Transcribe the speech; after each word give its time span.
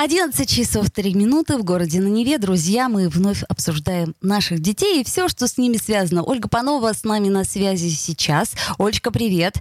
11 0.00 0.48
часов 0.48 0.90
3 0.92 1.12
минуты 1.14 1.58
в 1.58 1.64
городе 1.64 2.00
на 2.00 2.06
Неве. 2.06 2.38
Друзья, 2.38 2.88
мы 2.88 3.08
вновь 3.08 3.42
обсуждаем 3.48 4.14
наших 4.22 4.60
детей 4.60 5.00
и 5.00 5.04
все, 5.04 5.26
что 5.26 5.48
с 5.48 5.58
ними 5.58 5.76
связано. 5.76 6.22
Ольга 6.22 6.48
Панова 6.48 6.92
с 6.92 7.02
нами 7.02 7.28
на 7.28 7.42
связи 7.42 7.88
сейчас. 7.88 8.52
Олечка, 8.78 9.10
привет. 9.10 9.56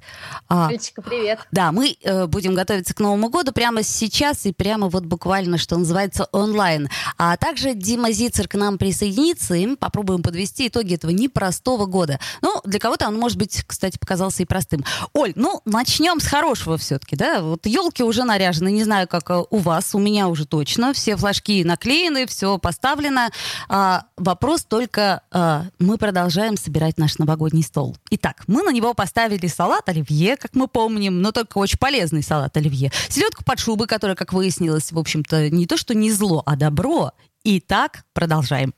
А, 0.47 0.67
Олечка, 0.67 1.01
привет. 1.01 1.39
Да, 1.51 1.71
мы 1.71 1.97
э, 2.03 2.27
будем 2.27 2.53
готовиться 2.53 2.93
к 2.93 2.99
Новому 2.99 3.29
году 3.29 3.51
прямо 3.51 3.81
сейчас 3.81 4.45
и 4.45 4.53
прямо 4.53 4.89
вот 4.89 5.05
буквально, 5.05 5.57
что 5.57 5.75
называется, 5.75 6.27
онлайн. 6.31 6.87
А 7.17 7.35
также 7.37 7.73
Дима 7.73 8.11
Зицер 8.11 8.47
к 8.47 8.53
нам 8.53 8.77
присоединится, 8.77 9.55
и 9.55 9.65
мы 9.65 9.75
попробуем 9.75 10.21
подвести 10.21 10.67
итоги 10.67 10.93
этого 10.93 11.09
непростого 11.09 11.87
года. 11.87 12.19
Ну, 12.43 12.61
для 12.63 12.79
кого-то 12.79 13.07
он, 13.07 13.17
может 13.17 13.39
быть, 13.39 13.63
кстати, 13.65 13.97
показался 13.97 14.43
и 14.43 14.45
простым. 14.45 14.85
Оль, 15.13 15.33
ну, 15.35 15.61
начнем 15.65 16.19
с 16.19 16.27
хорошего 16.27 16.77
все-таки, 16.77 17.15
да? 17.15 17.41
Вот 17.41 17.65
елки 17.65 18.03
уже 18.03 18.23
наряжены, 18.23 18.71
не 18.71 18.83
знаю, 18.83 19.07
как 19.07 19.31
э, 19.31 19.43
у 19.49 19.57
вас, 19.57 19.95
у 19.95 19.97
меня 19.99 20.26
уже 20.29 20.45
точно. 20.45 20.93
Все 20.93 21.15
флажки 21.15 21.63
наклеены, 21.63 22.25
все 22.25 22.57
поставлено. 22.57 23.29
А, 23.69 24.05
вопрос 24.17 24.63
только, 24.63 25.21
а, 25.31 25.65
мы 25.79 25.97
продолжаем 25.97 26.57
собирать 26.57 26.97
наш 26.97 27.17
новогодний 27.17 27.63
стол. 27.63 27.97
Итак, 28.11 28.43
мы 28.47 28.63
на 28.63 28.71
него 28.71 28.93
поставили 28.93 29.47
салат 29.47 29.89
оливье, 29.89 30.37
как 30.37 30.55
мы 30.55 30.67
помним, 30.67 31.21
но 31.21 31.31
только 31.31 31.57
очень 31.57 31.79
полезный 31.79 32.23
салат 32.23 32.55
оливье. 32.57 32.91
Селедку 33.09 33.43
под 33.43 33.59
шубой, 33.59 33.87
которая, 33.87 34.15
как 34.15 34.33
выяснилось, 34.33 34.91
в 34.91 34.99
общем-то, 34.99 35.49
не 35.49 35.65
то, 35.65 35.77
что 35.77 35.93
не 35.93 36.11
зло, 36.11 36.43
а 36.45 36.55
добро. 36.55 37.11
Итак, 37.43 38.03
продолжаем. 38.13 38.73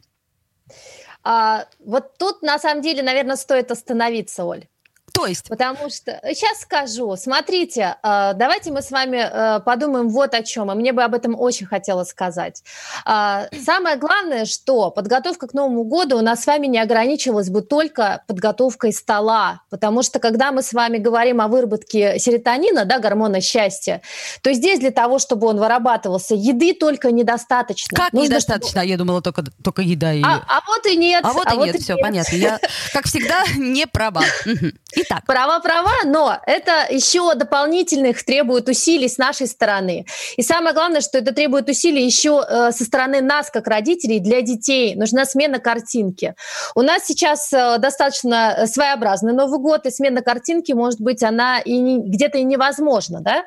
А, 1.23 1.65
вот 1.83 2.17
тут, 2.17 2.41
на 2.41 2.59
самом 2.59 2.81
деле, 2.81 3.03
наверное, 3.03 3.35
стоит 3.35 3.71
остановиться, 3.71 4.45
Оль. 4.45 4.67
То 5.13 5.25
есть? 5.25 5.49
Потому 5.49 5.89
что, 5.89 6.19
сейчас 6.23 6.61
скажу, 6.61 7.15
смотрите, 7.15 7.97
э, 8.03 8.33
давайте 8.35 8.71
мы 8.71 8.81
с 8.81 8.91
вами 8.91 9.17
э, 9.17 9.59
подумаем 9.61 10.09
вот 10.09 10.33
о 10.33 10.43
чем, 10.43 10.71
и 10.71 10.75
мне 10.75 10.93
бы 10.93 11.03
об 11.03 11.13
этом 11.13 11.39
очень 11.39 11.65
хотелось 11.65 12.09
сказать. 12.09 12.63
Э, 13.05 13.47
самое 13.63 13.97
главное, 13.97 14.45
что 14.45 14.91
подготовка 14.91 15.47
к 15.47 15.53
Новому 15.53 15.83
году 15.83 16.17
у 16.17 16.21
нас 16.21 16.43
с 16.43 16.47
вами 16.47 16.67
не 16.67 16.79
ограничивалась 16.79 17.49
бы 17.49 17.61
только 17.61 18.23
подготовкой 18.27 18.93
стола, 18.93 19.61
потому 19.69 20.03
что 20.03 20.19
когда 20.19 20.51
мы 20.51 20.61
с 20.61 20.73
вами 20.73 20.97
говорим 20.97 21.41
о 21.41 21.47
выработке 21.47 22.19
серотонина, 22.19 22.85
да, 22.85 22.99
гормона 22.99 23.41
счастья, 23.41 24.01
то 24.41 24.53
здесь 24.53 24.79
для 24.79 24.91
того, 24.91 25.19
чтобы 25.19 25.47
он 25.47 25.57
вырабатывался, 25.57 26.35
еды 26.35 26.73
только 26.73 27.11
недостаточно. 27.11 27.95
Как 27.95 28.13
Нужно, 28.13 28.27
недостаточно? 28.27 28.81
Чтобы... 28.81 28.85
Я 28.85 28.97
думала, 28.97 29.21
только, 29.21 29.43
только 29.63 29.81
еда. 29.81 30.13
И... 30.13 30.21
А, 30.23 30.43
а 30.47 30.61
вот 30.67 30.85
и 30.85 30.95
нет. 30.95 31.23
А 31.25 31.33
вот 31.33 31.47
а 31.47 31.53
и 31.53 31.57
вот 31.57 31.65
нет, 31.65 31.75
и 31.75 31.81
все, 31.81 31.93
нет. 31.93 32.01
понятно. 32.01 32.35
Я, 32.35 32.59
как 32.93 33.05
всегда, 33.05 33.43
не 33.57 33.87
права. 33.87 34.23
Итак. 35.01 35.23
Права-права, 35.25 35.93
но 36.05 36.37
это 36.45 36.85
еще 36.89 37.33
дополнительных 37.33 38.23
требует 38.25 38.67
усилий 38.67 39.07
с 39.07 39.17
нашей 39.17 39.47
стороны. 39.47 40.05
И 40.35 40.41
самое 40.41 40.73
главное, 40.73 40.99
что 40.99 41.17
это 41.17 41.33
требует 41.33 41.69
усилий 41.69 42.05
еще 42.05 42.43
э, 42.47 42.71
со 42.71 42.83
стороны 42.83 43.21
нас, 43.21 43.49
как 43.49 43.67
родителей, 43.67 44.19
для 44.19 44.41
детей. 44.41 44.95
Нужна 44.95 45.25
смена 45.25 45.59
картинки. 45.59 46.35
У 46.75 46.81
нас 46.81 47.05
сейчас 47.05 47.53
э, 47.53 47.77
достаточно 47.77 48.65
своеобразный 48.65 49.33
Новый 49.33 49.59
год, 49.59 49.85
и 49.85 49.91
смена 49.91 50.21
картинки, 50.21 50.73
может 50.73 50.99
быть, 50.99 51.23
она 51.23 51.59
и 51.59 51.97
где-то 51.97 52.37
и 52.37 52.43
невозможна, 52.43 53.21
да? 53.21 53.45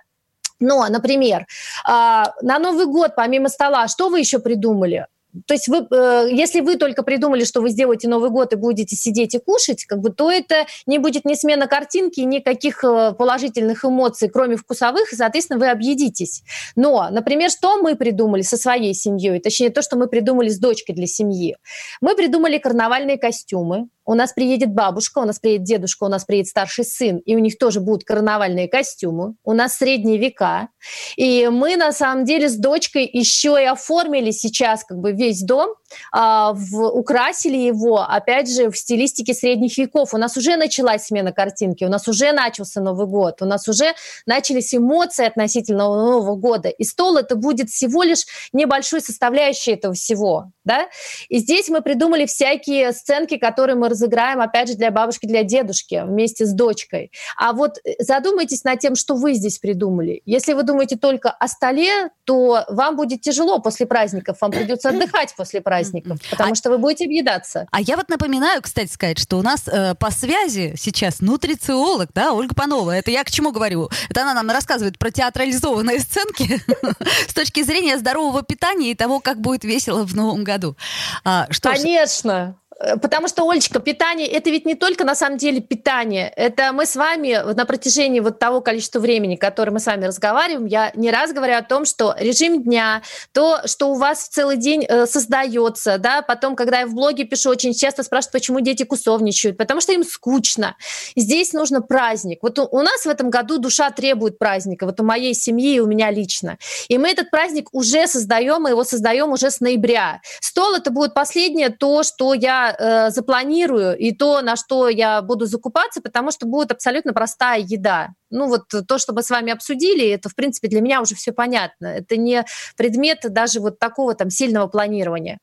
Но, 0.58 0.86
например, 0.88 1.42
э, 1.42 1.44
на 1.86 2.58
Новый 2.58 2.86
год, 2.86 3.12
помимо 3.14 3.48
стола, 3.48 3.88
что 3.88 4.08
вы 4.08 4.20
еще 4.20 4.38
придумали? 4.38 5.06
То 5.46 5.54
есть 5.54 5.68
вы, 5.68 5.86
э, 5.90 6.28
если 6.30 6.60
вы 6.60 6.76
только 6.76 7.02
придумали, 7.02 7.44
что 7.44 7.60
вы 7.60 7.70
сделаете 7.70 8.08
Новый 8.08 8.30
год 8.30 8.52
и 8.52 8.56
будете 8.56 8.96
сидеть 8.96 9.34
и 9.34 9.38
кушать, 9.38 9.84
как 9.84 10.00
бы, 10.00 10.10
то 10.10 10.30
это 10.30 10.66
не 10.86 10.98
будет 10.98 11.24
ни 11.24 11.34
смена 11.34 11.66
картинки, 11.66 12.20
никаких 12.20 12.84
э, 12.84 13.12
положительных 13.12 13.84
эмоций, 13.84 14.28
кроме 14.28 14.56
вкусовых, 14.56 15.12
и, 15.12 15.16
соответственно, 15.16 15.58
вы 15.58 15.70
объедитесь. 15.70 16.42
Но, 16.76 17.08
например, 17.10 17.50
что 17.50 17.80
мы 17.80 17.96
придумали 17.96 18.42
со 18.42 18.56
своей 18.56 18.94
семьей, 18.94 19.40
точнее, 19.40 19.70
то, 19.70 19.80
что 19.80 19.96
мы 19.96 20.06
придумали 20.06 20.48
с 20.48 20.58
дочкой 20.58 20.94
для 20.94 21.06
семьи. 21.06 21.56
Мы 22.00 22.14
придумали 22.14 22.58
карнавальные 22.58 23.16
костюмы, 23.16 23.88
у 24.04 24.14
нас 24.14 24.32
приедет 24.32 24.72
бабушка, 24.72 25.20
у 25.20 25.24
нас 25.24 25.38
приедет 25.38 25.64
дедушка, 25.64 26.04
у 26.04 26.08
нас 26.08 26.24
приедет 26.24 26.48
старший 26.48 26.84
сын, 26.84 27.18
и 27.18 27.36
у 27.36 27.38
них 27.38 27.58
тоже 27.58 27.80
будут 27.80 28.04
карнавальные 28.04 28.68
костюмы. 28.68 29.34
У 29.44 29.52
нас 29.52 29.74
средние 29.74 30.18
века. 30.18 30.68
И 31.16 31.48
мы, 31.48 31.76
на 31.76 31.92
самом 31.92 32.24
деле, 32.24 32.48
с 32.48 32.56
дочкой 32.56 33.08
еще 33.12 33.56
и 33.60 33.66
оформили 33.66 34.30
сейчас 34.30 34.84
как 34.84 34.98
бы 34.98 35.12
весь 35.12 35.42
дом, 35.42 35.74
а, 36.12 36.52
в, 36.52 36.86
украсили 36.86 37.56
его, 37.56 38.00
опять 38.00 38.50
же, 38.50 38.70
в 38.70 38.76
стилистике 38.76 39.34
средних 39.34 39.76
веков. 39.78 40.14
У 40.14 40.18
нас 40.18 40.36
уже 40.36 40.56
началась 40.56 41.06
смена 41.06 41.32
картинки, 41.32 41.84
у 41.84 41.88
нас 41.88 42.08
уже 42.08 42.32
начался 42.32 42.80
Новый 42.80 43.06
год, 43.06 43.42
у 43.42 43.44
нас 43.44 43.68
уже 43.68 43.94
начались 44.26 44.74
эмоции 44.74 45.26
относительно 45.26 45.84
Нового 45.84 46.36
года. 46.36 46.68
И 46.68 46.84
стол 46.84 47.16
это 47.16 47.36
будет 47.36 47.70
всего 47.70 48.02
лишь 48.02 48.24
небольшой 48.52 49.00
составляющей 49.00 49.72
этого 49.72 49.94
всего. 49.94 50.52
Да? 50.64 50.88
И 51.28 51.38
здесь 51.38 51.68
мы 51.68 51.82
придумали 51.82 52.26
всякие 52.26 52.92
сценки, 52.92 53.36
которые 53.36 53.76
мы 53.76 53.88
разыграем, 53.88 54.40
опять 54.40 54.68
же, 54.68 54.74
для 54.74 54.90
бабушки, 54.90 55.26
для 55.26 55.42
дедушки 55.42 56.02
вместе 56.04 56.46
с 56.46 56.52
дочкой. 56.52 57.10
А 57.36 57.52
вот 57.52 57.78
э, 57.84 57.94
задумайтесь 57.98 58.64
над 58.64 58.78
тем, 58.78 58.94
что 58.94 59.14
вы 59.14 59.34
здесь 59.34 59.58
придумали. 59.58 60.22
Если 60.24 60.52
вы 60.52 60.62
думаете 60.62 60.96
только 60.96 61.30
о 61.30 61.48
столе, 61.48 62.10
то 62.24 62.64
вам 62.68 62.96
будет 62.96 63.20
тяжело 63.22 63.60
после 63.60 63.86
праздников, 63.86 64.38
вам 64.40 64.52
придется 64.52 64.90
отдыхать 64.90 65.34
после 65.36 65.60
праздников, 65.60 65.81
потому 66.30 66.52
а, 66.52 66.54
что 66.54 66.70
вы 66.70 66.78
будете 66.78 67.04
объедаться. 67.04 67.66
А 67.70 67.80
я 67.80 67.96
вот 67.96 68.08
напоминаю, 68.08 68.62
кстати 68.62 68.92
сказать, 68.92 69.18
что 69.18 69.38
у 69.38 69.42
нас 69.42 69.62
э, 69.66 69.94
по 69.94 70.10
связи 70.10 70.74
сейчас 70.76 71.20
нутрициолог, 71.20 72.10
да, 72.14 72.32
Ольга 72.32 72.54
Панова. 72.54 72.90
Это 72.90 73.10
я 73.10 73.24
к 73.24 73.30
чему 73.30 73.52
говорю? 73.52 73.90
Это 74.10 74.22
она 74.22 74.34
нам 74.34 74.50
рассказывает 74.50 74.98
про 74.98 75.10
театрализованные 75.10 76.00
сценки 76.00 76.60
с 77.28 77.34
точки 77.34 77.62
зрения 77.62 77.98
здорового 77.98 78.42
питания 78.42 78.90
и 78.90 78.94
того, 78.94 79.20
как 79.20 79.40
будет 79.40 79.64
весело 79.64 80.04
в 80.04 80.14
новом 80.14 80.44
году. 80.44 80.76
А, 81.24 81.46
Конечно. 81.62 82.56
Э, 82.82 82.96
потому 82.96 83.28
что, 83.28 83.48
Олечка, 83.48 83.80
питание– 83.80 84.26
это 84.28 84.50
ведь 84.50 84.66
не 84.66 84.74
только 84.74 85.04
на 85.04 85.14
самом 85.14 85.38
деле 85.38 85.60
питание. 85.60 86.32
Это 86.36 86.72
мы 86.72 86.86
с 86.86 86.96
вами 86.96 87.54
на 87.54 87.64
протяжении 87.64 88.20
вот 88.20 88.38
того 88.38 88.60
количества 88.60 88.98
времени, 88.98 89.36
которое 89.36 89.70
мы 89.70 89.80
с 89.80 89.86
вами 89.86 90.06
разговариваем, 90.06 90.66
я 90.66 90.90
не 90.94 91.10
раз 91.10 91.32
говорю 91.32 91.56
о 91.56 91.62
том, 91.62 91.84
что 91.84 92.14
режим 92.18 92.62
дня, 92.62 93.02
то, 93.32 93.60
что 93.66 93.90
у 93.90 93.94
вас 93.94 94.28
целый 94.28 94.56
день 94.56 94.84
э, 94.88 95.06
создается, 95.06 95.98
да, 95.98 96.22
потом, 96.22 96.56
когда 96.56 96.80
я 96.80 96.86
в 96.86 96.94
блоге 96.94 97.24
пишу, 97.24 97.50
очень 97.50 97.72
часто 97.74 98.02
спрашивают, 98.02 98.32
почему 98.32 98.60
дети 98.60 98.82
кусовничают, 98.82 99.56
потому 99.56 99.80
что 99.80 99.92
им 99.92 100.04
скучно. 100.04 100.76
Здесь 101.16 101.52
нужно 101.52 101.82
праздник. 101.82 102.40
Вот 102.42 102.58
у, 102.58 102.66
у 102.70 102.82
нас 102.82 103.04
в 103.04 103.08
этом 103.08 103.30
году 103.30 103.58
душа 103.58 103.90
требует 103.90 104.38
праздника, 104.38 104.86
вот 104.86 105.00
у 105.00 105.04
моей 105.04 105.34
семьи 105.34 105.76
и 105.76 105.80
у 105.80 105.86
меня 105.86 106.10
лично. 106.10 106.58
И 106.88 106.98
мы 106.98 107.10
этот 107.10 107.30
праздник 107.30 107.68
уже 107.72 108.06
создаем, 108.06 108.62
мы 108.62 108.70
его 108.70 108.84
создаем 108.84 109.30
уже 109.30 109.50
с 109.50 109.60
ноября. 109.60 110.20
Стол– 110.40 110.74
это 110.76 110.90
будет 110.90 111.14
последнее 111.14 111.68
то, 111.68 112.02
что 112.02 112.34
я 112.34 112.71
э, 112.78 113.10
запланирую 113.10 113.96
и 113.96 114.12
то, 114.12 114.40
на 114.42 114.56
что 114.56 114.88
я 114.88 115.22
буду 115.22 115.46
закупаться, 115.46 116.00
потому 116.00 116.30
что 116.30 116.46
будет 116.46 116.72
абсолютно 116.72 117.12
простая 117.12 117.60
еда. 117.60 118.10
Ну 118.30 118.48
вот 118.48 118.62
то, 118.68 118.98
что 118.98 119.12
мы 119.12 119.22
с 119.22 119.30
вами 119.30 119.52
обсудили, 119.52 120.08
это, 120.08 120.28
в 120.28 120.34
принципе, 120.34 120.68
для 120.68 120.80
меня 120.80 121.00
уже 121.00 121.14
все 121.14 121.32
понятно. 121.32 121.86
Это 121.86 122.16
не 122.16 122.44
предмет 122.76 123.20
даже 123.24 123.60
вот 123.60 123.78
такого 123.78 124.14
там 124.14 124.30
сильного 124.30 124.66
планирования. 124.66 125.38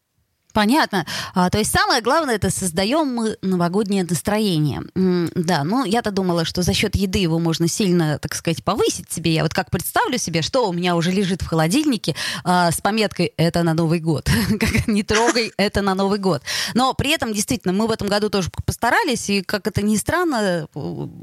Понятно. 0.54 1.06
А, 1.36 1.50
то 1.52 1.60
есть 1.60 1.72
самое 1.72 2.02
главное 2.02 2.36
это 2.36 2.50
создаем 2.50 3.14
мы 3.14 3.38
новогоднее 3.44 4.04
настроение. 4.04 4.82
Да, 4.96 5.64
ну 5.64 5.86
я-то 5.86 6.10
думала, 6.10 6.44
что 6.44 6.64
за 6.64 6.74
счет 6.74 6.96
еды 6.96 7.20
его 7.20 7.38
можно 7.38 7.68
сильно, 7.68 8.18
так 8.18 8.34
сказать, 8.34 8.64
повысить 8.64 9.12
себе. 9.12 9.34
Я 9.34 9.44
вот 9.44 9.54
как 9.54 9.70
представлю 9.70 10.18
себе, 10.18 10.42
что 10.42 10.68
у 10.68 10.74
меня 10.74 10.96
уже 10.96 11.12
лежит 11.12 11.44
в 11.44 11.48
холодильнике 11.48 12.16
а, 12.44 12.72
с 12.72 12.82
пометкой 12.82 13.34
«это 13.38 13.62
на 13.62 13.76
Новый 13.76 14.00
год». 14.00 14.28
«не 14.88 15.04
трогай, 15.04 15.52
это 15.58 15.84
на 15.84 15.94
Новый 15.94 16.18
год». 16.18 16.42
Но 16.74 16.96
при 16.96 17.12
этом, 17.12 17.32
действительно, 17.32 17.74
мы 17.74 17.86
в 17.86 17.92
этом 17.92 18.08
году 18.08 18.30
тоже 18.30 18.50
постарались, 18.66 19.30
и, 19.30 19.44
как 19.44 19.68
это 19.68 19.84
ни 19.84 19.98
странно, 19.98 20.68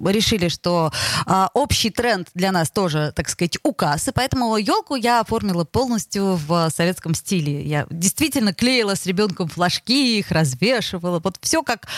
решили, 0.06 0.49
что 0.49 0.93
а, 1.26 1.50
общий 1.52 1.90
тренд 1.90 2.29
для 2.34 2.52
нас 2.52 2.70
тоже, 2.70 3.12
так 3.17 3.29
сказать, 3.29 3.58
указ. 3.64 4.06
И 4.06 4.12
поэтому 4.12 4.56
елку 4.56 4.94
я 4.94 5.20
оформила 5.20 5.64
полностью 5.64 6.38
в 6.46 6.70
советском 6.70 7.14
стиле. 7.14 7.62
Я 7.62 7.87
действительно 7.90 8.55
клеила 8.55 8.94
с 8.94 9.05
ребятами 9.05 9.16
ребенком 9.17 9.49
флажки, 9.49 10.19
их 10.19 10.31
развешивала. 10.31 11.21
Вот 11.21 11.39
все 11.41 11.63
как, 11.63 11.89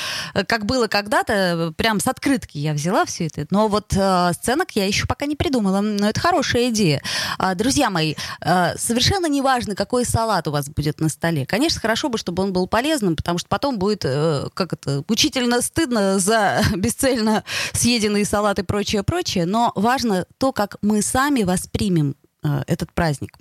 как 0.46 0.66
было 0.66 0.86
когда-то, 0.86 1.74
прям 1.76 2.00
с 2.00 2.06
открытки 2.06 2.58
я 2.58 2.72
взяла 2.72 3.04
все 3.04 3.26
это. 3.26 3.46
Но 3.50 3.68
вот 3.68 3.92
э, 3.96 4.32
сценок 4.34 4.70
я 4.72 4.86
еще 4.86 5.06
пока 5.06 5.26
не 5.26 5.34
придумала. 5.34 5.80
Но 5.80 6.08
это 6.08 6.20
хорошая 6.20 6.70
идея. 6.70 7.02
А, 7.38 7.54
друзья 7.54 7.90
мои, 7.90 8.14
э, 8.40 8.76
совершенно 8.78 9.26
не 9.26 9.42
важно, 9.42 9.74
какой 9.74 10.04
салат 10.04 10.46
у 10.46 10.52
вас 10.52 10.68
будет 10.68 11.00
на 11.00 11.08
столе. 11.08 11.44
Конечно, 11.44 11.80
хорошо 11.80 12.08
бы, 12.08 12.18
чтобы 12.18 12.42
он 12.42 12.52
был 12.52 12.68
полезным, 12.68 13.16
потому 13.16 13.38
что 13.38 13.48
потом 13.48 13.78
будет, 13.78 14.04
э, 14.04 14.48
как 14.54 14.72
это, 14.72 15.02
мучительно 15.08 15.60
стыдно 15.60 16.18
за 16.18 16.62
бесцельно 16.76 17.42
съеденные 17.72 18.24
салаты 18.24 18.62
и 18.62 18.64
прочее, 18.64 19.02
прочее. 19.02 19.44
Но 19.46 19.72
важно 19.74 20.26
то, 20.38 20.52
как 20.52 20.76
мы 20.82 21.02
сами 21.02 21.42
воспримем 21.42 22.14
э, 22.44 22.62
этот 22.66 22.92
праздник. 22.92 23.36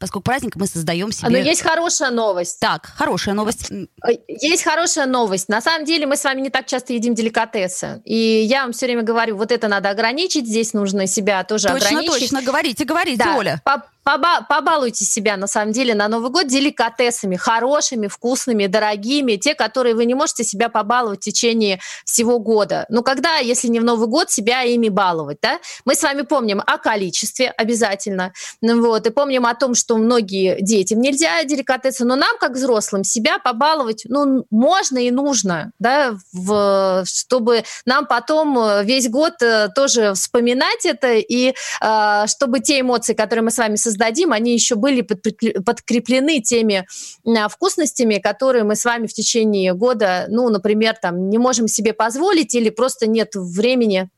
Поскольку 0.00 0.24
праздник 0.24 0.56
мы 0.56 0.66
создаем 0.66 1.12
себе... 1.12 1.28
Но 1.28 1.36
есть 1.36 1.60
хорошая 1.60 2.10
новость. 2.10 2.58
Так, 2.58 2.86
хорошая 2.96 3.34
новость. 3.34 3.70
Э, 3.70 4.12
есть 4.26 4.64
хорошая 4.64 5.04
новость. 5.04 5.50
На 5.50 5.60
самом 5.60 5.84
деле 5.84 6.06
мы 6.06 6.16
с 6.16 6.24
вами 6.24 6.40
не 6.40 6.48
так 6.48 6.64
часто 6.64 6.94
едим 6.94 7.14
деликатесы. 7.14 8.00
И 8.06 8.16
я 8.16 8.62
вам 8.62 8.72
все 8.72 8.86
время 8.86 9.02
говорю, 9.02 9.36
вот 9.36 9.52
это 9.52 9.68
надо 9.68 9.90
ограничить, 9.90 10.46
здесь 10.46 10.72
нужно 10.72 11.06
себя 11.06 11.44
тоже 11.44 11.68
точно, 11.68 11.86
ограничить. 11.86 12.12
Точно, 12.12 12.38
точно, 12.38 12.42
говорите, 12.42 12.84
говорите, 12.86 13.22
да. 13.22 13.36
Оля. 13.36 13.60
По 13.62 13.84
Поба 14.10 14.44
побалуйте 14.48 15.04
себя, 15.04 15.36
на 15.36 15.46
самом 15.46 15.70
деле, 15.70 15.94
на 15.94 16.08
Новый 16.08 16.32
год 16.32 16.48
деликатесами, 16.48 17.36
хорошими, 17.36 18.08
вкусными, 18.08 18.66
дорогими, 18.66 19.36
те, 19.36 19.54
которые 19.54 19.94
вы 19.94 20.04
не 20.04 20.14
можете 20.14 20.42
себя 20.42 20.68
побаловать 20.68 21.20
в 21.20 21.22
течение 21.22 21.78
всего 22.04 22.40
года. 22.40 22.86
Ну, 22.88 23.04
когда, 23.04 23.36
если 23.36 23.68
не 23.68 23.78
в 23.78 23.84
Новый 23.84 24.08
год, 24.08 24.28
себя 24.28 24.62
ими 24.62 24.88
баловать, 24.88 25.38
да? 25.40 25.60
Мы 25.84 25.94
с 25.94 26.02
вами 26.02 26.22
помним 26.22 26.60
о 26.66 26.78
количестве 26.78 27.50
обязательно, 27.50 28.32
ну 28.60 28.84
вот, 28.84 29.06
и 29.06 29.10
помним 29.10 29.46
о 29.46 29.54
том, 29.54 29.76
что 29.76 29.96
многие 29.96 30.60
детям 30.60 31.00
нельзя 31.00 31.44
деликатесы, 31.44 32.04
но 32.04 32.16
нам, 32.16 32.36
как 32.40 32.54
взрослым, 32.54 33.04
себя 33.04 33.38
побаловать, 33.38 34.06
ну, 34.08 34.44
можно 34.50 34.98
и 34.98 35.12
нужно, 35.12 35.70
да, 35.78 36.16
в, 36.32 37.04
чтобы 37.06 37.62
нам 37.86 38.06
потом 38.06 38.58
э, 38.58 38.82
весь 38.82 39.08
год 39.08 39.34
э, 39.40 39.68
тоже 39.72 40.14
вспоминать 40.14 40.84
это, 40.84 41.12
и 41.12 41.54
э, 41.80 42.26
чтобы 42.26 42.58
те 42.58 42.80
эмоции, 42.80 43.14
которые 43.14 43.44
мы 43.44 43.52
с 43.52 43.58
вами 43.58 43.76
создаем, 43.76 43.99
создадим, 44.00 44.32
они 44.32 44.54
еще 44.54 44.76
были 44.76 45.02
подкреплены 45.02 46.40
теми 46.40 46.86
а, 47.26 47.48
вкусностями, 47.48 48.16
которые 48.16 48.64
мы 48.64 48.74
с 48.74 48.84
вами 48.84 49.06
в 49.06 49.12
течение 49.12 49.74
года, 49.74 50.26
ну, 50.28 50.48
например, 50.48 50.96
там, 51.00 51.28
не 51.28 51.38
можем 51.38 51.68
себе 51.68 51.92
позволить 51.92 52.54
или 52.54 52.70
просто 52.70 53.06
нет 53.06 53.30
времени 53.34 54.08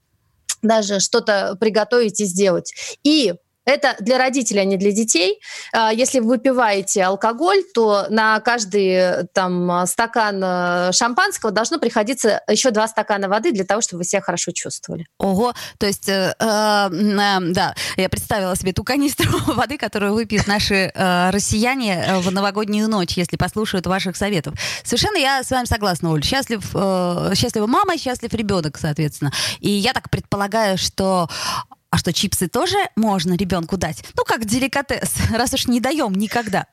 даже 0.63 1.01
что-то 1.01 1.57
приготовить 1.59 2.21
и 2.21 2.25
сделать. 2.25 2.73
И 3.03 3.35
это 3.65 3.97
для 4.01 4.19
родителей, 4.19 4.61
а 4.61 4.65
не 4.65 4.77
для 4.77 4.93
детей. 4.93 5.41
А, 5.73 5.93
если 5.93 6.21
вы 6.21 6.33
выпиваете 6.33 7.05
алкоголь, 7.05 7.63
то 7.75 8.07
на 8.09 8.41
каждый 8.41 9.27
там, 9.35 9.87
стакан 9.87 10.41
э, 10.43 10.93
шампанского 10.93 11.53
должно 11.53 11.79
приходиться 11.79 12.43
еще 12.49 12.71
два 12.71 12.89
стакана 12.89 13.29
воды 13.29 13.53
для 13.53 13.65
того, 13.65 13.81
чтобы 13.81 13.99
вы 13.99 14.05
себя 14.05 14.23
хорошо 14.23 14.53
чувствовали. 14.53 15.07
Ого, 15.19 15.53
то 15.79 15.87
есть, 15.87 16.09
э, 16.09 16.35
э, 16.39 16.89
э, 16.91 17.39
да, 17.53 17.75
я 17.97 18.09
представила 18.09 18.57
себе 18.57 18.73
ту 18.73 18.83
канистру 18.85 19.31
воды, 19.55 19.79
которую 19.79 20.15
выпьют 20.15 20.47
наши 20.47 20.91
э, 20.95 21.31
россияне 21.31 22.05
э, 22.05 22.19
в 22.19 22.33
новогоднюю 22.33 22.89
ночь, 22.89 23.17
если 23.17 23.37
послушают 23.37 23.87
ваших 23.87 24.17
советов. 24.17 24.55
Совершенно 24.85 25.19
я 25.19 25.43
с 25.43 25.51
вами 25.51 25.67
согласна, 25.67 26.11
Оль. 26.11 26.25
Счастлив, 26.25 26.63
э, 26.75 27.33
счастлива 27.35 27.67
мама, 27.67 27.99
счастлив 27.99 28.33
ребенок, 28.35 28.79
соответственно. 28.79 29.33
И 29.61 29.71
я 29.71 29.93
так 29.93 30.11
предполагаю, 30.11 30.79
что 30.79 31.29
а 31.93 31.99
что, 31.99 32.11
чипсы 32.11 32.49
тоже 32.49 32.79
можно 32.97 33.35
ребенку 33.35 33.77
дать? 33.77 34.03
Ну, 34.17 34.25
как 34.25 34.47
деликатес, 34.47 35.13
раз 35.31 35.53
уж 35.53 35.67
не 35.67 35.79
даем 35.79 36.15
никогда. 36.15 36.67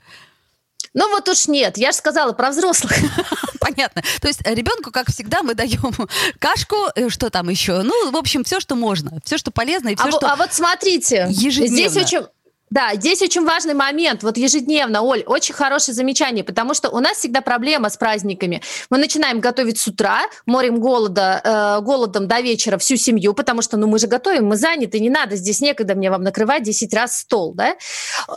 Ну 0.93 1.09
вот 1.09 1.27
уж 1.27 1.47
нет, 1.47 1.77
я 1.77 1.91
же 1.91 1.97
сказала 1.97 2.31
про 2.31 2.51
взрослых. 2.51 2.93
Понятно. 3.59 4.01
То 4.21 4.29
есть 4.29 4.41
ребенку, 4.47 4.91
как 4.91 5.11
всегда, 5.11 5.43
мы 5.43 5.55
даем 5.55 5.93
кашку, 6.39 6.77
э, 6.95 7.09
что 7.09 7.29
там 7.29 7.49
еще? 7.49 7.81
Ну, 7.81 8.11
в 8.11 8.15
общем, 8.15 8.45
все, 8.45 8.61
что 8.61 8.75
можно, 8.75 9.19
все, 9.25 9.37
что 9.37 9.51
полезно 9.51 9.89
и 9.89 9.95
все, 9.95 10.07
а, 10.07 10.11
что 10.11 10.31
А 10.31 10.37
вот 10.37 10.53
смотрите, 10.53 11.27
ежедневно. 11.29 11.89
здесь 11.89 11.97
очень 11.97 12.25
да, 12.69 12.95
здесь 12.95 13.21
очень 13.21 13.45
важный 13.45 13.73
момент, 13.73 14.23
вот 14.23 14.37
ежедневно, 14.37 15.01
Оль, 15.01 15.23
очень 15.25 15.55
хорошее 15.55 15.95
замечание, 15.95 16.43
потому 16.43 16.73
что 16.73 16.89
у 16.89 16.99
нас 16.99 17.17
всегда 17.17 17.41
проблема 17.41 17.89
с 17.89 17.97
праздниками. 17.97 18.61
Мы 18.89 18.97
начинаем 18.97 19.39
готовить 19.39 19.79
с 19.79 19.87
утра, 19.87 20.21
морим 20.45 20.79
голода, 20.79 21.41
э, 21.43 21.83
голодом 21.83 22.27
до 22.27 22.39
вечера 22.41 22.77
всю 22.77 22.95
семью, 22.95 23.33
потому 23.33 23.61
что, 23.61 23.77
ну, 23.77 23.87
мы 23.87 23.97
же 23.97 24.07
готовим, 24.07 24.47
мы 24.47 24.55
заняты, 24.55 24.99
не 24.99 25.09
надо, 25.09 25.35
здесь 25.35 25.61
некогда 25.61 25.95
мне 25.95 26.11
вам 26.11 26.23
накрывать 26.23 26.63
10 26.63 26.93
раз 26.93 27.17
стол, 27.17 27.53
да. 27.53 27.75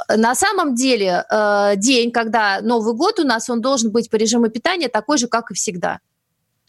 На 0.09 0.35
самом 0.35 0.75
деле 0.75 1.25
э, 1.31 1.73
день, 1.77 2.11
когда 2.11 2.61
Новый 2.63 2.95
год 2.95 3.21
у 3.21 3.25
нас, 3.25 3.51
он 3.51 3.61
должен 3.61 3.91
быть 3.91 4.11
по 4.11 4.17
режиму 4.17 4.49
питания 4.49 4.89
такой 4.89 5.19
же, 5.19 5.29
как 5.29 5.51
и 5.51 5.55
всегда. 5.55 5.99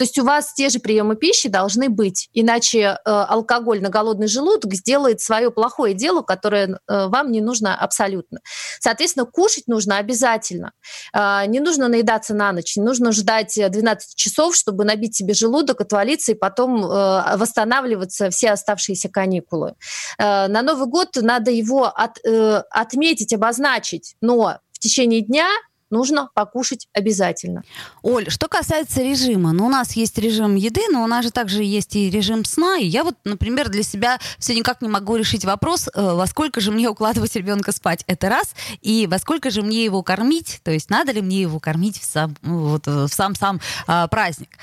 То 0.03 0.05
есть 0.05 0.19
у 0.19 0.25
вас 0.25 0.53
те 0.53 0.67
же 0.67 0.79
приемы 0.79 1.15
пищи 1.15 1.47
должны 1.47 1.87
быть, 1.87 2.27
иначе 2.33 2.79
э, 2.79 2.97
алкоголь 3.05 3.81
на 3.81 3.87
голодный 3.87 4.27
желудок 4.27 4.73
сделает 4.73 5.21
свое 5.21 5.49
плохое 5.49 5.93
дело, 5.93 6.23
которое 6.23 6.77
э, 6.89 7.07
вам 7.07 7.31
не 7.31 7.39
нужно 7.39 7.73
абсолютно. 7.73 8.41
Соответственно, 8.81 9.25
кушать 9.25 9.67
нужно 9.67 9.99
обязательно. 9.99 10.73
Э, 11.13 11.45
не 11.47 11.61
нужно 11.61 11.87
наедаться 11.87 12.33
на 12.33 12.51
ночь, 12.51 12.75
не 12.75 12.83
нужно 12.83 13.13
ждать 13.13 13.57
12 13.57 14.17
часов, 14.17 14.57
чтобы 14.57 14.83
набить 14.83 15.15
себе 15.15 15.33
желудок, 15.33 15.79
отвалиться 15.79 16.33
и 16.33 16.35
потом 16.35 16.83
э, 16.83 17.37
восстанавливаться 17.37 18.29
все 18.29 18.51
оставшиеся 18.51 19.07
каникулы. 19.07 19.75
Э, 20.17 20.47
на 20.49 20.63
Новый 20.63 20.87
год 20.87 21.15
надо 21.15 21.49
его 21.49 21.85
от, 21.85 22.17
э, 22.25 22.61
отметить, 22.71 23.31
обозначить, 23.31 24.17
но 24.19 24.57
в 24.73 24.79
течение 24.79 25.21
дня 25.21 25.47
нужно 25.93 26.29
покушать 26.33 26.87
обязательно. 26.91 27.63
Оль, 28.01 28.29
что 28.29 28.47
касается 28.47 29.01
режима, 29.01 29.53
ну, 29.53 29.67
у 29.67 29.69
нас 29.69 29.93
есть 29.93 30.17
режим 30.17 30.55
еды, 30.55 30.81
но 30.91 31.03
у 31.03 31.07
нас 31.07 31.23
же 31.23 31.31
также 31.31 31.63
есть 31.63 31.95
и 31.95 32.09
режим 32.09 32.43
сна. 32.43 32.77
И 32.77 32.85
я 32.85 33.03
вот, 33.03 33.15
например, 33.23 33.69
для 33.69 33.83
себя 33.83 34.19
все 34.39 34.55
никак 34.55 34.81
не 34.81 34.89
могу 34.89 35.15
решить 35.15 35.45
вопрос, 35.45 35.87
э, 35.87 36.01
во 36.01 36.27
сколько 36.27 36.59
же 36.59 36.71
мне 36.71 36.89
укладывать 36.89 37.35
ребенка 37.35 37.71
спать. 37.71 38.03
Это 38.07 38.27
раз. 38.29 38.55
И 38.81 39.07
во 39.07 39.19
сколько 39.19 39.51
же 39.51 39.61
мне 39.61 39.85
его 39.85 40.03
кормить, 40.03 40.59
то 40.63 40.71
есть 40.71 40.89
надо 40.89 41.11
ли 41.11 41.21
мне 41.21 41.41
его 41.41 41.59
кормить 41.59 41.99
в 41.99 42.03
сам, 42.03 42.35
вот, 42.41 42.87
в 42.87 43.07
сам-сам 43.07 43.61
а, 43.87 44.07
праздник 44.07 44.57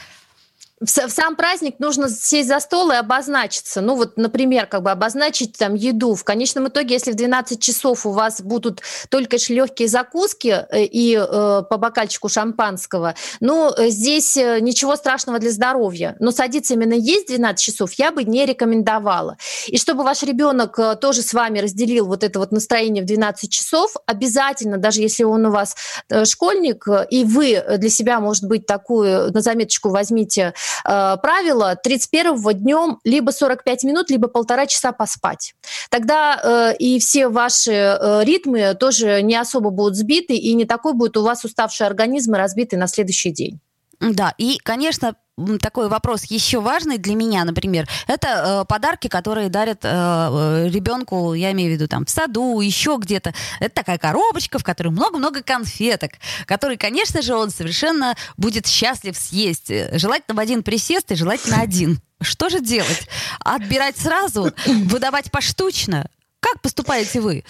в, 0.81 0.89
сам 0.89 1.37
праздник 1.37 1.79
нужно 1.79 2.09
сесть 2.09 2.49
за 2.49 2.59
стол 2.59 2.91
и 2.91 2.95
обозначиться. 2.95 3.83
Ну 3.83 3.97
вот, 3.97 4.17
например, 4.17 4.67
как 4.67 4.83
бы 4.83 4.91
обозначить 4.91 5.59
там 5.59 5.75
еду. 5.75 6.15
В 6.15 6.25
конечном 6.25 6.69
итоге, 6.69 6.95
если 6.95 7.13
в 7.13 7.17
12 7.17 7.61
часов 7.61 8.07
у 8.07 8.13
вас 8.13 8.41
будут 8.41 8.81
только 9.11 9.37
лишь 9.37 9.51
легкие 9.51 9.89
закуски 9.89 10.65
э, 10.71 10.85
и 10.85 11.17
э, 11.17 11.63
по 11.69 11.77
бокальчику 11.77 12.31
шампанского, 12.31 13.15
ну 13.41 13.71
э, 13.71 13.91
здесь 13.91 14.39
э, 14.39 14.61
ничего 14.61 14.97
страшного 14.97 15.39
для 15.39 15.51
здоровья. 15.51 16.17
Но 16.19 16.31
садиться 16.31 16.75
именно 16.75 16.95
есть 16.95 17.29
12 17.29 17.61
часов 17.61 17.93
я 17.95 18.11
бы 18.11 18.25
не 18.25 18.47
рекомендовала. 18.47 19.37
И 19.67 19.77
чтобы 19.77 20.03
ваш 20.03 20.23
ребенок 20.23 20.79
тоже 21.01 21.21
с 21.21 21.35
вами 21.35 21.59
разделил 21.59 22.07
вот 22.07 22.25
это 22.25 22.39
вот 22.39 22.53
настроение 22.53 23.03
в 23.03 23.07
12 23.07 23.51
часов, 23.51 23.95
обязательно, 24.07 24.79
даже 24.79 25.03
если 25.03 25.25
он 25.25 25.45
у 25.47 25.51
вас 25.51 25.77
школьник, 26.25 26.87
и 27.11 27.25
вы 27.25 27.63
для 27.77 27.91
себя, 27.91 28.21
может 28.21 28.45
быть, 28.45 28.65
такую 28.65 29.31
на 29.33 29.43
заметочку 29.43 29.91
возьмите 29.91 30.55
э, 30.85 31.17
правило 31.23 31.77
31-го 31.87 32.53
днем 32.53 32.99
либо 33.05 33.31
45 33.31 33.85
минут, 33.85 34.11
либо 34.11 34.29
полтора 34.29 34.67
часа 34.67 34.93
поспать. 34.93 35.55
Тогда 35.91 36.41
э, 36.43 36.77
и 36.79 36.99
все 36.99 37.29
ваши 37.29 37.73
э, 37.73 38.25
ритмы 38.25 38.75
тоже 38.75 39.23
не 39.23 39.37
особо 39.37 39.71
будут 39.71 39.97
сбиты, 39.97 40.35
и 40.35 40.55
не 40.55 40.65
такой 40.65 40.95
будет 40.95 41.17
у 41.17 41.23
вас 41.23 41.45
уставший 41.45 41.87
организм 41.87 42.35
и 42.35 42.39
разбитый 42.39 42.79
на 42.79 42.87
следующий 42.87 43.31
день. 43.31 43.61
Да, 44.01 44.35
и, 44.39 44.59
конечно, 44.63 45.15
такой 45.61 45.89
вопрос 45.89 46.25
еще 46.25 46.61
важный 46.61 46.99
для 46.99 47.15
меня, 47.15 47.45
например, 47.45 47.89
это 48.07 48.63
э, 48.63 48.65
подарки, 48.67 49.09
которые 49.09 49.49
дарят 49.49 49.85
э, 49.85 49.89
э, 49.89 50.69
ребенку, 50.69 51.35
я 51.35 51.53
имею 51.53 51.71
в 51.71 51.75
виду 51.75 51.89
там 51.89 52.05
в 52.05 52.11
саду, 52.11 52.61
еще 52.61 52.97
где-то. 53.01 53.33
Это 53.61 53.75
такая 53.75 53.99
коробочка, 53.99 54.59
в 54.59 54.65
которой 54.65 54.89
много-много 54.89 55.43
конфеток, 55.43 56.13
которые, 56.47 56.79
конечно 56.79 57.23
же, 57.23 57.35
он 57.35 57.51
совершенно 57.51 58.15
будет 58.37 58.67
счастлив 58.67 59.17
съесть. 59.17 59.71
Желательно 59.93 60.35
в 60.35 60.41
один 60.41 60.63
присест 60.63 61.11
и 61.13 61.15
желательно 61.15 61.61
один. 61.61 62.01
Что 62.21 62.49
же 62.49 62.61
делать? 62.61 63.09
Отбирать 63.41 63.97
сразу, 63.97 64.53
выдавать 64.67 65.31
поштучно? 65.31 66.07
Как 66.41 66.61
поступаете 66.61 67.21
вы? 67.21 67.45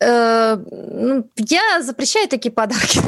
Э, 0.00 0.56
ну, 0.56 1.28
я 1.36 1.82
запрещаю 1.82 2.28
такие 2.28 2.52
подарки. 2.52 3.00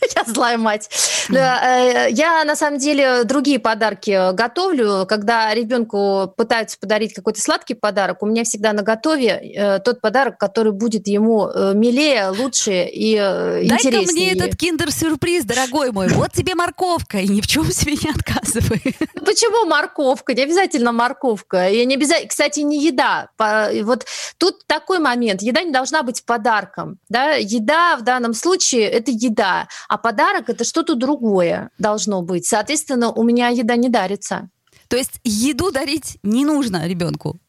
Я 0.16 0.24
злая 0.24 0.58
мать. 0.58 0.88
Э, 1.30 2.08
я 2.10 2.44
на 2.44 2.56
самом 2.56 2.78
деле 2.78 3.24
другие 3.24 3.58
подарки 3.58 4.32
готовлю. 4.32 5.06
Когда 5.06 5.52
ребенку 5.54 6.32
пытаются 6.36 6.78
подарить 6.78 7.14
какой-то 7.14 7.40
сладкий 7.40 7.74
подарок, 7.74 8.22
у 8.22 8.26
меня 8.26 8.44
всегда 8.44 8.72
на 8.72 8.82
готове 8.82 9.28
э, 9.28 9.78
тот 9.80 10.00
подарок, 10.00 10.38
который 10.38 10.72
будет 10.72 11.06
ему 11.06 11.48
э, 11.48 11.72
милее, 11.74 12.28
лучше 12.28 12.84
и 12.84 13.14
интереснее. 13.14 13.92
Дай-ка 13.92 14.12
мне 14.12 14.32
этот 14.32 14.56
киндер-сюрприз, 14.56 15.44
дорогой 15.44 15.92
мой. 15.92 16.08
Вот 16.08 16.32
тебе 16.32 16.54
морковка, 16.54 17.18
и 17.18 17.28
ни 17.28 17.40
в 17.40 17.46
чем 17.46 17.70
себе 17.70 17.92
не 17.92 18.10
отказывай. 18.10 18.96
Ну, 19.14 19.24
почему 19.24 19.66
морковка? 19.66 20.34
Не 20.34 20.42
обязательно 20.42 20.92
морковка. 20.92 21.68
И 21.68 21.84
не 21.84 21.94
обязательно, 21.94 22.28
кстати, 22.28 22.60
не 22.60 22.84
еда. 22.84 23.28
Вот 23.38 24.06
тут 24.38 24.66
такой 24.66 24.98
момент. 24.98 25.42
Еда 25.42 25.62
не 25.62 25.72
должна 25.72 26.02
быть 26.02 26.24
подарком. 26.24 26.98
Да? 27.08 27.34
Еда 27.34 27.96
в 27.96 28.02
данном 28.02 28.34
случае– 28.34 28.82
это 28.90 29.10
еда 29.10 29.68
а 29.88 29.98
подарок 29.98 30.50
это 30.50 30.64
что-то 30.64 30.94
другое 30.94 31.70
должно 31.78 32.22
быть. 32.22 32.46
Соответственно, 32.46 33.10
у 33.10 33.22
меня 33.24 33.48
еда 33.48 33.76
не 33.76 33.88
дарится. 33.88 34.50
То 34.88 34.96
есть 34.96 35.20
еду 35.24 35.70
дарить 35.70 36.18
не 36.22 36.44
нужно 36.44 36.86
ребенку? 36.86 37.40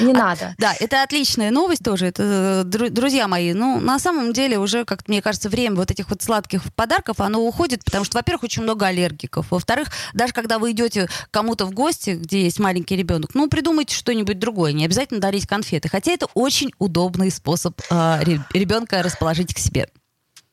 Не 0.00 0.12
а, 0.12 0.16
надо. 0.16 0.54
Да, 0.58 0.74
это 0.78 1.02
отличная 1.02 1.50
новость 1.50 1.84
тоже. 1.84 2.06
Это, 2.06 2.62
друзья 2.64 3.28
мои, 3.28 3.52
ну, 3.52 3.78
на 3.78 3.98
самом 3.98 4.32
деле 4.32 4.58
уже, 4.58 4.84
как 4.84 5.06
мне 5.08 5.20
кажется, 5.20 5.50
время 5.50 5.76
вот 5.76 5.90
этих 5.90 6.08
вот 6.08 6.22
сладких 6.22 6.62
подарков, 6.74 7.20
оно 7.20 7.40
уходит, 7.46 7.84
потому 7.84 8.04
что, 8.04 8.16
во-первых, 8.16 8.44
очень 8.44 8.62
много 8.62 8.86
аллергиков. 8.86 9.50
Во-вторых, 9.50 9.88
даже 10.14 10.32
когда 10.32 10.58
вы 10.58 10.70
идете 10.70 11.08
кому-то 11.30 11.66
в 11.66 11.72
гости, 11.72 12.10
где 12.10 12.44
есть 12.44 12.58
маленький 12.58 12.96
ребенок, 12.96 13.34
ну, 13.34 13.48
придумайте 13.48 13.94
что-нибудь 13.94 14.38
другое. 14.38 14.72
Не 14.72 14.86
обязательно 14.86 15.20
дарить 15.20 15.46
конфеты. 15.46 15.88
Хотя 15.88 16.12
это 16.12 16.26
очень 16.34 16.72
удобный 16.78 17.30
способ 17.30 17.78
э, 17.90 18.20
ребенка 18.54 19.02
расположить 19.02 19.52
к 19.54 19.58
себе. 19.58 19.88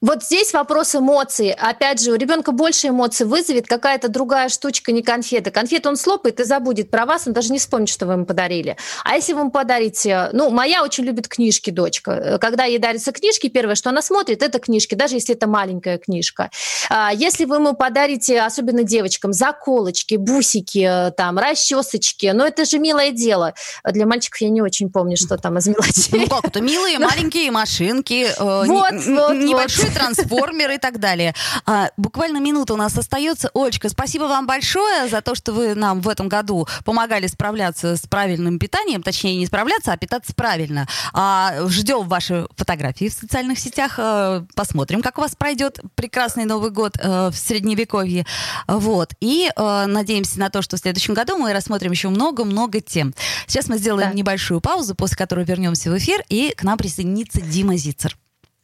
Вот 0.02 0.24
здесь 0.24 0.54
вопрос 0.54 0.96
эмоций. 0.96 1.52
Опять 1.52 2.02
же, 2.02 2.14
у 2.14 2.16
ребенка 2.16 2.54
больше 2.54 2.88
эмоций 2.88 3.26
вызовет 3.26 3.68
какая-то 3.68 4.08
другая 4.08 4.48
штучка, 4.48 4.94
не 4.94 5.04
конфеты. 5.04 5.52
Конфеты 5.52 5.90
он 5.90 5.98
слопает 5.98 6.40
и 6.40 6.46
забудет 6.46 6.90
про 6.90 7.06
вас, 7.06 7.28
он 7.28 7.34
даже 7.34 7.52
не 7.52 7.60
вспомнит, 7.60 7.90
что 7.90 8.06
вы 8.06 8.14
ему 8.14 8.26
подарили. 8.26 8.78
А 9.04 9.16
если 9.16 9.34
вы 9.34 9.42
ему 9.42 9.52
подарите... 9.52 10.30
Ну, 10.32 10.52
моя 10.52 10.84
очень 10.84 11.04
любит 11.04 11.28
книжки, 11.28 11.70
дочка. 11.70 12.38
Когда 12.40 12.64
ей 12.64 12.78
дарятся 12.78 13.12
книжки, 13.12 13.50
первое, 13.50 13.76
что 13.76 13.90
она 13.90 14.02
смотрит, 14.02 14.42
это 14.42 14.60
книжки, 14.60 14.96
даже 14.96 15.16
если 15.16 15.36
это 15.36 15.48
маленькая 15.48 15.98
книжка. 15.98 16.50
А 16.90 17.12
если 17.14 17.44
вы 17.44 17.58
ему 17.58 17.74
подарите, 17.74 18.40
особенно 18.40 18.84
девочкам, 18.84 19.34
заколочки, 19.34 20.16
бусики, 20.16 21.12
там, 21.18 21.38
расчесочки, 21.38 22.32
ну, 22.34 22.46
это 22.46 22.64
же 22.64 22.80
милое 22.80 23.12
дело. 23.12 23.54
Для 23.84 24.06
мальчиков 24.06 24.40
я 24.40 24.50
не 24.50 24.62
очень 24.62 24.90
помню, 24.90 25.18
что 25.18 25.36
там 25.36 25.58
из 25.58 25.68
мелочей. 25.68 26.22
Ну, 26.22 26.28
как 26.28 26.46
это? 26.46 26.62
Милые 26.62 27.00
маленькие 27.06 27.52
машинки, 27.52 28.28
э, 28.30 28.66
вот, 28.66 28.94
вот, 28.94 29.34
небольшой 29.34 29.89
трансформер 29.90 30.72
и 30.72 30.78
так 30.78 31.00
далее. 31.00 31.34
А, 31.66 31.90
буквально 31.98 32.38
минута 32.38 32.74
у 32.74 32.78
нас 32.78 32.98
остается. 32.98 33.50
Олечка, 33.54 33.90
спасибо 33.90 34.24
вам 34.24 34.48
большое 34.48 35.08
за 35.10 35.22
то, 35.22 35.36
что 35.36 35.54
вы 35.54 35.76
нам 35.76 36.02
в 36.02 36.10
этом 36.10 36.30
году 36.30 36.68
помогали 36.86 37.28
справляться 37.28 37.96
с 37.96 38.02
правильным 38.02 38.60
питанием, 38.60 39.04
точнее 39.04 39.38
не 39.38 39.46
справляться, 39.46 39.92
а 39.94 39.98
питаться 39.98 40.34
правильно. 40.34 40.88
А, 41.14 41.68
ждем 41.68 42.08
ваши 42.08 42.48
фотографии 42.56 43.10
в 43.10 43.14
социальных 43.14 43.60
сетях, 43.60 43.96
а, 43.98 44.46
посмотрим, 44.56 45.02
как 45.02 45.18
у 45.18 45.22
вас 45.22 45.36
пройдет 45.36 45.80
прекрасный 45.96 46.46
Новый 46.46 46.72
год 46.72 46.98
а, 47.02 47.32
в 47.32 47.36
Средневековье. 47.36 48.26
Вот. 48.68 49.14
И 49.20 49.50
а, 49.56 49.88
надеемся 49.88 50.40
на 50.40 50.50
то, 50.50 50.62
что 50.62 50.78
в 50.78 50.80
следующем 50.80 51.14
году 51.14 51.38
мы 51.38 51.54
рассмотрим 51.54 51.92
еще 51.92 52.10
много-много 52.10 52.82
тем. 52.82 53.14
Сейчас 53.48 53.68
мы 53.68 53.78
сделаем 53.78 54.10
да. 54.10 54.16
небольшую 54.16 54.62
паузу, 54.62 54.96
после 54.96 55.18
которой 55.18 55.46
вернемся 55.46 55.92
в 55.92 55.98
эфир, 55.98 56.24
и 56.30 56.54
к 56.56 56.64
нам 56.64 56.78
присоединится 56.78 57.42
Дима 57.42 57.76
Зицер. 57.76 58.18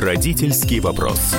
Родительский 0.00 0.80
вопрос 0.80 1.34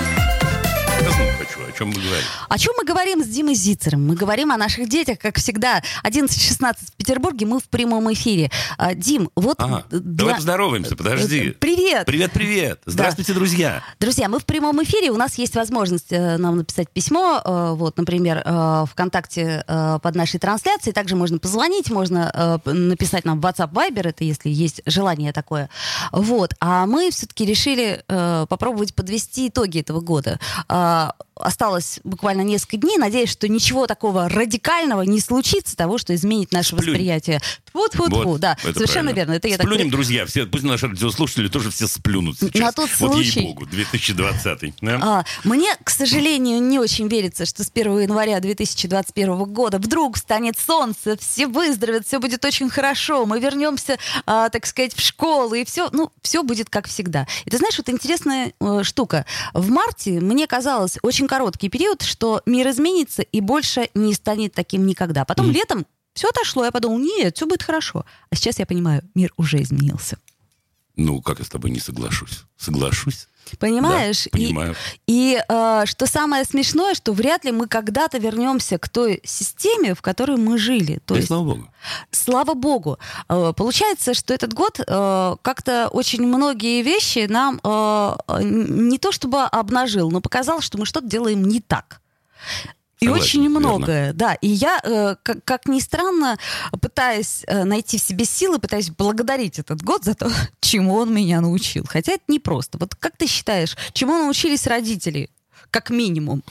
чем 1.82 1.90
мы 1.90 1.96
говорим? 1.96 2.26
О 2.48 2.58
чем 2.60 2.74
мы 2.78 2.86
говорим 2.86 3.24
с 3.24 3.28
Димой 3.28 3.56
Зицером? 3.56 4.06
Мы 4.06 4.16
говорим 4.16 4.52
о 4.52 4.58
наших 4.58 4.88
детях, 4.88 5.18
как 5.18 5.38
всегда. 5.38 5.82
11.16 6.04 6.76
в 6.80 6.96
Петербурге, 6.96 7.48
мы 7.48 7.60
в 7.60 7.64
прямом 7.70 8.14
эфире. 8.14 8.52
А, 8.78 8.94
Дим, 8.94 9.32
вот... 9.36 9.56
Ага, 9.60 9.86
для... 9.90 10.00
Давай 10.00 10.36
поздороваемся, 10.36 10.96
подожди. 10.96 11.56
Привет! 11.60 12.06
Привет, 12.06 12.32
привет! 12.34 12.82
Здравствуйте, 12.86 13.34
да. 13.34 13.40
друзья! 13.40 13.84
Друзья, 14.00 14.30
мы 14.30 14.40
в 14.40 14.46
прямом 14.46 14.84
эфире, 14.84 15.10
у 15.10 15.18
нас 15.18 15.40
есть 15.40 15.56
возможность 15.56 16.12
э, 16.12 16.38
нам 16.38 16.58
написать 16.58 16.90
письмо, 16.92 17.42
э, 17.44 17.74
вот, 17.76 17.98
например, 17.98 18.44
э, 18.46 18.86
ВКонтакте 18.92 19.64
под 19.68 20.16
нашей 20.16 20.40
трансляцией, 20.40 20.94
также 20.94 21.16
можно 21.16 21.40
позвонить, 21.40 21.90
можно 21.90 22.62
написать 22.66 23.26
нам 23.26 23.40
в 23.42 23.46
WhatsApp 23.46 23.72
Viber, 23.72 24.10
это 24.10 24.24
если 24.24 24.50
есть 24.50 24.82
желание 24.86 25.34
такое. 25.34 25.70
Вот, 26.12 26.54
а 26.60 26.86
мы 26.86 27.10
все-таки 27.12 27.46
решили 27.46 28.04
попробовать 28.08 28.94
подвести 28.94 29.48
итоги 29.48 29.80
этого 29.80 30.02
года 30.02 30.40
а, 30.68 31.14
осталось 31.41 32.00
буквально 32.03 32.41
несколько 32.41 32.77
дней. 32.77 32.98
Надеюсь, 32.98 33.29
что 33.29 33.48
ничего 33.48 33.88
такого 33.88 34.29
радикального 34.29 35.01
не 35.03 35.19
случится, 35.19 35.75
того, 35.75 35.98
что 35.98 36.13
изменит 36.15 36.51
наше 36.51 36.75
Сплюнь. 36.75 36.89
восприятие. 36.89 37.41
Вот, 37.74 37.95
вот, 37.95 38.12
вот, 38.12 38.39
да, 38.39 38.57
совершенно 38.62 39.12
правильно. 39.12 39.15
верно. 39.15 39.31
Это 39.33 39.48
я 39.48 39.55
Сплюнем, 39.55 39.86
так... 39.86 39.91
друзья, 39.91 40.25
все, 40.25 40.45
пусть 40.45 40.63
наши 40.63 40.88
радиослушатели 40.88 41.48
тоже 41.48 41.71
все 41.71 41.88
сплюнут 41.88 42.38
сейчас. 42.39 42.62
На 42.62 42.71
тот 42.71 42.89
вот 43.00 43.13
случай... 43.13 43.39
ей-богу, 43.39 43.65
2020. 43.65 44.74
Да? 44.81 45.00
А, 45.01 45.25
мне, 45.43 45.75
к 45.83 45.89
сожалению, 45.89 46.62
не 46.62 46.79
очень 46.79 47.07
верится, 47.07 47.45
что 47.45 47.63
с 47.63 47.71
1 47.74 48.00
января 48.01 48.39
2021 48.39 49.43
года 49.45 49.79
вдруг 49.79 50.17
станет 50.17 50.57
солнце, 50.57 51.17
все 51.17 51.48
выздоровеют, 51.48 52.05
все 52.05 52.19
будет 52.19 52.43
очень 52.43 52.69
хорошо, 52.69 53.25
мы 53.25 53.39
вернемся, 53.39 53.98
а, 54.25 54.50
так 54.50 54.65
сказать, 54.65 54.93
в 54.93 55.00
школу, 55.00 55.53
и 55.53 55.65
все, 55.65 55.89
ну, 55.91 56.12
все 56.21 56.43
будет 56.43 56.69
как 56.69 56.88
всегда. 56.88 57.27
И 57.45 57.50
ты 57.50 57.57
знаешь, 57.57 57.77
вот 57.77 57.89
интересная 57.89 58.53
э, 58.60 58.83
штука. 58.83 59.25
В 59.53 59.69
марте 59.69 60.19
мне 60.19 60.48
казалось 60.48 60.98
очень 61.01 61.27
короткий 61.32 61.70
период, 61.70 62.02
что 62.02 62.42
мир 62.46 62.68
изменится 62.72 63.22
и 63.22 63.40
больше 63.40 63.90
не 63.94 64.14
станет 64.14 64.54
таким 64.54 64.86
никогда. 64.86 65.24
Потом 65.24 65.50
mm. 65.50 65.54
летом 65.54 65.86
все 66.14 66.28
отошло, 66.28 66.66
я 66.66 66.72
подумал, 66.72 67.00
нет, 67.00 67.38
все 67.38 67.46
будет 67.46 67.64
хорошо. 67.64 68.06
А 68.30 68.36
сейчас 68.36 68.60
я 68.60 68.66
понимаю, 68.66 69.02
мир 69.16 69.32
уже 69.38 69.62
изменился. 69.62 70.18
Ну, 70.98 71.22
как 71.22 71.40
я 71.40 71.46
с 71.46 71.48
тобой 71.48 71.72
не 71.72 71.80
соглашусь? 71.80 72.44
Соглашусь. 72.58 73.30
Понимаешь? 73.60 74.25
Да, 74.25 74.38
понимаю. 74.38 74.75
И, 75.07 75.33
и 75.36 75.43
э, 75.48 75.83
что 75.86 76.05
самое 76.05 76.45
смешное, 76.45 76.93
что 76.93 77.13
вряд 77.13 77.45
ли 77.45 77.51
мы 77.51 77.67
когда-то 77.67 78.17
вернемся 78.17 78.77
к 78.77 78.89
той 78.89 79.21
системе, 79.24 79.93
в 79.93 80.01
которой 80.01 80.38
мы 80.38 80.57
жили. 80.57 81.00
То 81.05 81.15
и 81.15 81.17
есть, 81.17 81.27
слава 81.27 81.43
богу. 81.43 81.67
Слава 82.12 82.53
богу. 82.53 83.00
Э, 83.29 83.53
получается, 83.55 84.13
что 84.13 84.33
этот 84.33 84.53
год 84.53 84.79
э, 84.79 85.36
как-то 85.41 85.89
очень 85.89 86.25
многие 86.25 86.81
вещи 86.81 87.27
нам 87.29 87.60
э, 87.63 88.15
не 88.43 88.98
то 88.98 89.12
чтобы 89.12 89.41
обнажил, 89.41 90.12
но 90.12 90.21
показал, 90.21 90.62
что 90.62 90.77
мы 90.77 90.86
что-то 90.86 91.07
делаем 91.07 91.43
не 91.43 91.62
так. 91.62 92.01
И 93.01 93.08
Согласен, 93.08 93.24
очень 93.24 93.50
многое, 93.50 94.05
верно. 94.05 94.13
да. 94.13 94.34
И 94.36 94.48
я, 94.48 94.79
э, 94.84 95.15
как, 95.24 95.43
как 95.43 95.67
ни 95.67 95.79
странно, 95.79 96.38
пытаясь 96.81 97.43
э, 97.48 97.63
найти 97.63 97.98
в 97.98 98.01
себе 98.01 98.25
силы, 98.25 98.60
пытаюсь 98.60 98.91
благодарить 98.91 99.58
этот 99.58 99.81
год 99.81 100.03
за 100.03 100.13
то, 100.13 100.31
чему 100.60 100.93
он 100.93 101.12
меня 101.12 101.41
научил. 101.41 101.84
Хотя 101.88 102.12
это 102.12 102.24
непросто. 102.27 102.77
Вот 102.77 102.93
как 102.93 103.17
ты 103.17 103.25
считаешь, 103.25 103.75
чему 103.93 104.20
научились 104.20 104.67
родители, 104.67 105.31
как 105.72 105.89
минимум? 105.89 106.43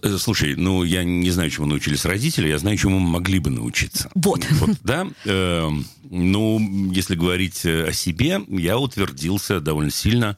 Э, 0.00 0.16
слушай, 0.16 0.54
ну 0.54 0.84
я 0.84 1.02
не 1.02 1.32
знаю, 1.32 1.50
чему 1.50 1.66
научились 1.66 2.04
родители, 2.04 2.46
я 2.46 2.58
знаю, 2.58 2.76
чему 2.76 3.00
мы 3.00 3.10
могли 3.10 3.40
бы 3.40 3.50
научиться. 3.50 4.08
Вот. 4.14 4.46
вот 4.50 4.76
да. 4.84 5.08
Э, 5.24 5.68
ну, 6.08 6.92
если 6.92 7.16
говорить 7.16 7.66
о 7.66 7.92
себе, 7.92 8.42
я 8.46 8.78
утвердился 8.78 9.58
довольно 9.58 9.90
сильно 9.90 10.36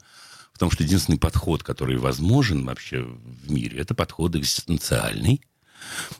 Потому 0.59 0.73
что 0.73 0.83
единственный 0.83 1.17
подход, 1.17 1.63
который 1.63 1.95
возможен 1.95 2.65
вообще 2.65 2.99
в 3.45 3.49
мире, 3.49 3.79
это 3.79 3.95
подход 3.95 4.35
экзистенциальный. 4.35 5.39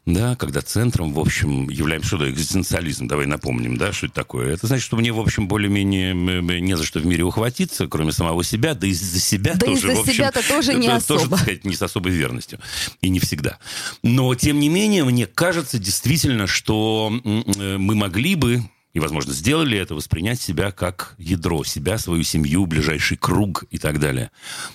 Да, 0.05 0.37
когда 0.37 0.61
центром, 0.61 1.11
в 1.11 1.19
общем, 1.19 1.69
являем 1.69 2.03
что 2.03 2.19
то 2.19 2.29
экзистенциализм, 2.31 3.09
давай 3.09 3.25
напомним, 3.25 3.75
да, 3.75 3.91
что 3.91 4.05
это 4.05 4.15
такое. 4.15 4.53
Это 4.53 4.65
значит, 4.65 4.85
что 4.85 4.95
мне, 4.95 5.11
в 5.11 5.19
общем, 5.19 5.49
более-менее 5.49 6.13
не 6.13 6.77
за 6.77 6.85
что 6.85 7.01
в 7.01 7.05
мире 7.05 7.25
ухватиться, 7.25 7.87
кроме 7.87 8.13
самого 8.13 8.45
себя, 8.45 8.75
да 8.75 8.87
и 8.87 8.93
за 8.93 9.19
себя 9.19 9.55
да 9.55 9.65
тоже, 9.65 9.91
и 9.91 9.95
за 9.95 10.09
себя-то 10.13 10.47
тоже 10.47 10.73
не 10.73 10.87
особо. 10.87 11.19
Тоже, 11.19 11.29
так 11.31 11.39
сказать, 11.39 11.65
не 11.65 11.75
с 11.75 11.81
особой 11.81 12.13
верностью. 12.13 12.61
И 13.01 13.09
не 13.09 13.19
всегда. 13.19 13.59
Но, 14.03 14.33
тем 14.35 14.57
не 14.61 14.69
менее, 14.69 15.03
мне 15.03 15.27
кажется 15.27 15.79
действительно, 15.79 16.47
что 16.47 17.11
э, 17.11 17.77
мы 17.77 17.95
могли 17.95 18.35
бы 18.35 18.63
и, 18.93 18.99
возможно, 18.99 19.33
сделали 19.33 19.77
это, 19.77 19.93
воспринять 19.93 20.41
себя 20.41 20.71
как 20.71 21.15
ядро, 21.17 21.63
себя, 21.63 21.97
свою 21.97 22.23
семью, 22.23 22.65
ближайший 22.65 23.17
круг 23.17 23.65
и 23.69 23.77
так 23.77 23.99
далее. 23.99 24.31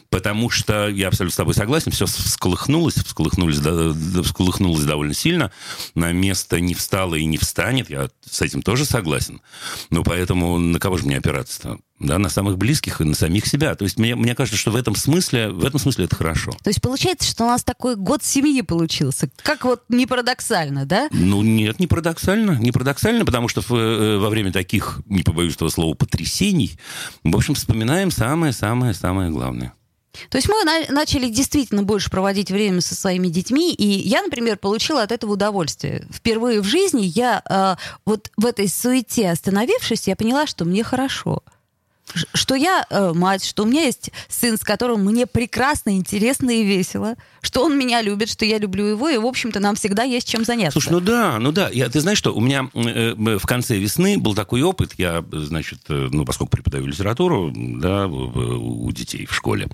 Потому 0.09 0.51
что, 0.51 0.89
я 0.89 1.09
абсолютно 1.09 1.33
с 1.33 1.37
тобой 1.37 1.55
согласен, 1.55 1.91
все 1.91 2.07
всколыхнулось, 2.07 2.95
всколыхнулось, 2.95 3.59
всколыхнулось 3.59 4.85
довольно 4.85 5.15
сильно, 5.15 5.51
на 5.95 6.13
место 6.13 6.61
не 6.61 6.75
встало 6.75 7.17
и 7.17 7.25
не 7.25 7.39
встанет, 7.39 7.91
я 7.91 8.09
с 8.25 8.41
этим 8.41 8.63
тоже 8.63 8.85
согласен. 8.85 9.41
Но 9.91 10.05
поэтому 10.05 10.59
на 10.59 10.79
кого 10.79 10.97
же 10.97 11.07
мне 11.07 11.19
опираться-то? 11.19 11.79
Да, 12.07 12.19
на 12.19 12.29
самых 12.29 12.59
близких 12.59 13.01
и 13.01 13.05
на 13.05 13.15
самих 13.15 13.47
себя. 13.47 13.75
То 13.75 13.85
есть 13.85 13.99
мне, 13.99 14.15
мне 14.15 14.35
кажется, 14.35 14.59
что 14.59 14.71
в 14.71 14.77
этом 14.77 14.95
смысле, 14.97 15.49
в 15.51 15.65
этом 15.65 15.81
смысле 15.81 16.05
это 16.07 16.17
хорошо. 16.17 16.53
То 16.63 16.71
есть 16.71 16.81
получается, 16.81 17.29
что 17.29 17.45
у 17.45 17.49
нас 17.49 17.65
такой 17.65 17.97
год 17.97 18.23
семьи 18.25 18.63
получился. 18.63 19.29
Как 19.43 19.65
вот 19.65 19.83
не 19.89 20.07
парадоксально, 20.07 20.87
да? 20.87 21.09
Ну, 21.11 21.43
нет, 21.43 21.79
не 21.81 21.87
парадоксально. 21.87 22.53
Не 22.59 22.73
парадоксально, 22.73 23.25
потому 23.25 23.49
что 23.49 23.61
в, 23.61 23.73
э, 23.73 24.19
во 24.19 24.29
время 24.31 24.53
таких, 24.53 25.01
не 25.07 25.23
побоюсь 25.23 25.55
этого 25.55 25.69
слова, 25.69 25.95
потрясений, 25.95 26.79
в 27.23 27.37
общем, 27.37 27.55
вспоминаем 27.55 28.11
самое-самое-самое 28.11 29.31
главное. 29.31 29.75
То 30.29 30.39
есть 30.39 30.49
мы 30.49 30.63
на- 30.65 30.93
начали 30.93 31.29
действительно 31.29 31.83
больше 31.83 32.11
проводить 32.11 32.51
время 32.51 32.81
со 32.81 32.95
своими 32.95 33.29
детьми, 33.29 33.75
и 33.75 33.85
я, 34.09 34.23
например, 34.23 34.57
получила 34.59 35.03
от 35.03 35.11
этого 35.11 35.33
удовольствие. 35.33 36.07
Впервые 36.13 36.61
в 36.61 36.65
жизни 36.65 37.03
я 37.03 37.43
э, 37.49 37.77
вот 38.07 38.31
в 38.37 38.47
этой 38.47 38.69
суете 38.69 39.31
остановившись, 39.31 40.07
я 40.07 40.15
поняла, 40.15 40.47
что 40.47 40.65
мне 40.65 40.85
хорошо. 40.85 41.43
Что 42.15 42.55
я 42.55 42.87
э, 42.89 43.13
мать, 43.15 43.45
что 43.45 43.65
у 43.65 43.67
меня 43.67 43.85
есть 43.85 44.11
сын, 44.29 44.57
с 44.57 44.61
которым 44.61 45.05
мне 45.05 45.27
прекрасно, 45.27 45.91
интересно 45.91 46.51
и 46.51 46.65
весело, 46.65 47.17
что 47.45 47.65
он 47.65 47.79
меня 47.79 48.03
любит, 48.03 48.29
что 48.31 48.45
я 48.45 48.59
люблю 48.59 48.85
его, 48.87 49.09
и, 49.09 49.17
в 49.19 49.27
общем-то, 49.27 49.61
нам 49.61 49.75
всегда 49.77 50.03
есть 50.03 50.29
чем 50.29 50.45
заняться. 50.45 50.73
Слушай, 50.81 50.93
ну 50.93 51.01
да, 51.01 51.39
ну 51.39 51.53
да. 51.53 51.69
Я, 51.71 51.89
ты 51.89 52.01
знаешь 52.01 52.19
что, 52.19 52.33
у 52.35 52.41
меня 52.41 52.69
э, 52.75 53.15
э, 53.17 53.39
в 53.39 53.47
конце 53.47 53.77
весны 53.79 54.19
был 54.19 54.35
такой 54.35 54.63
опыт. 54.63 54.93
Я, 54.99 55.25
значит, 55.33 55.81
э, 55.89 56.09
ну, 56.11 56.25
поскольку 56.25 56.53
преподаю 56.53 56.87
литературу, 56.87 57.53
да, 57.55 58.07
в- 58.07 58.85
у 58.85 58.91
детей 58.93 59.27
в 59.27 59.35
школе, 59.35 59.69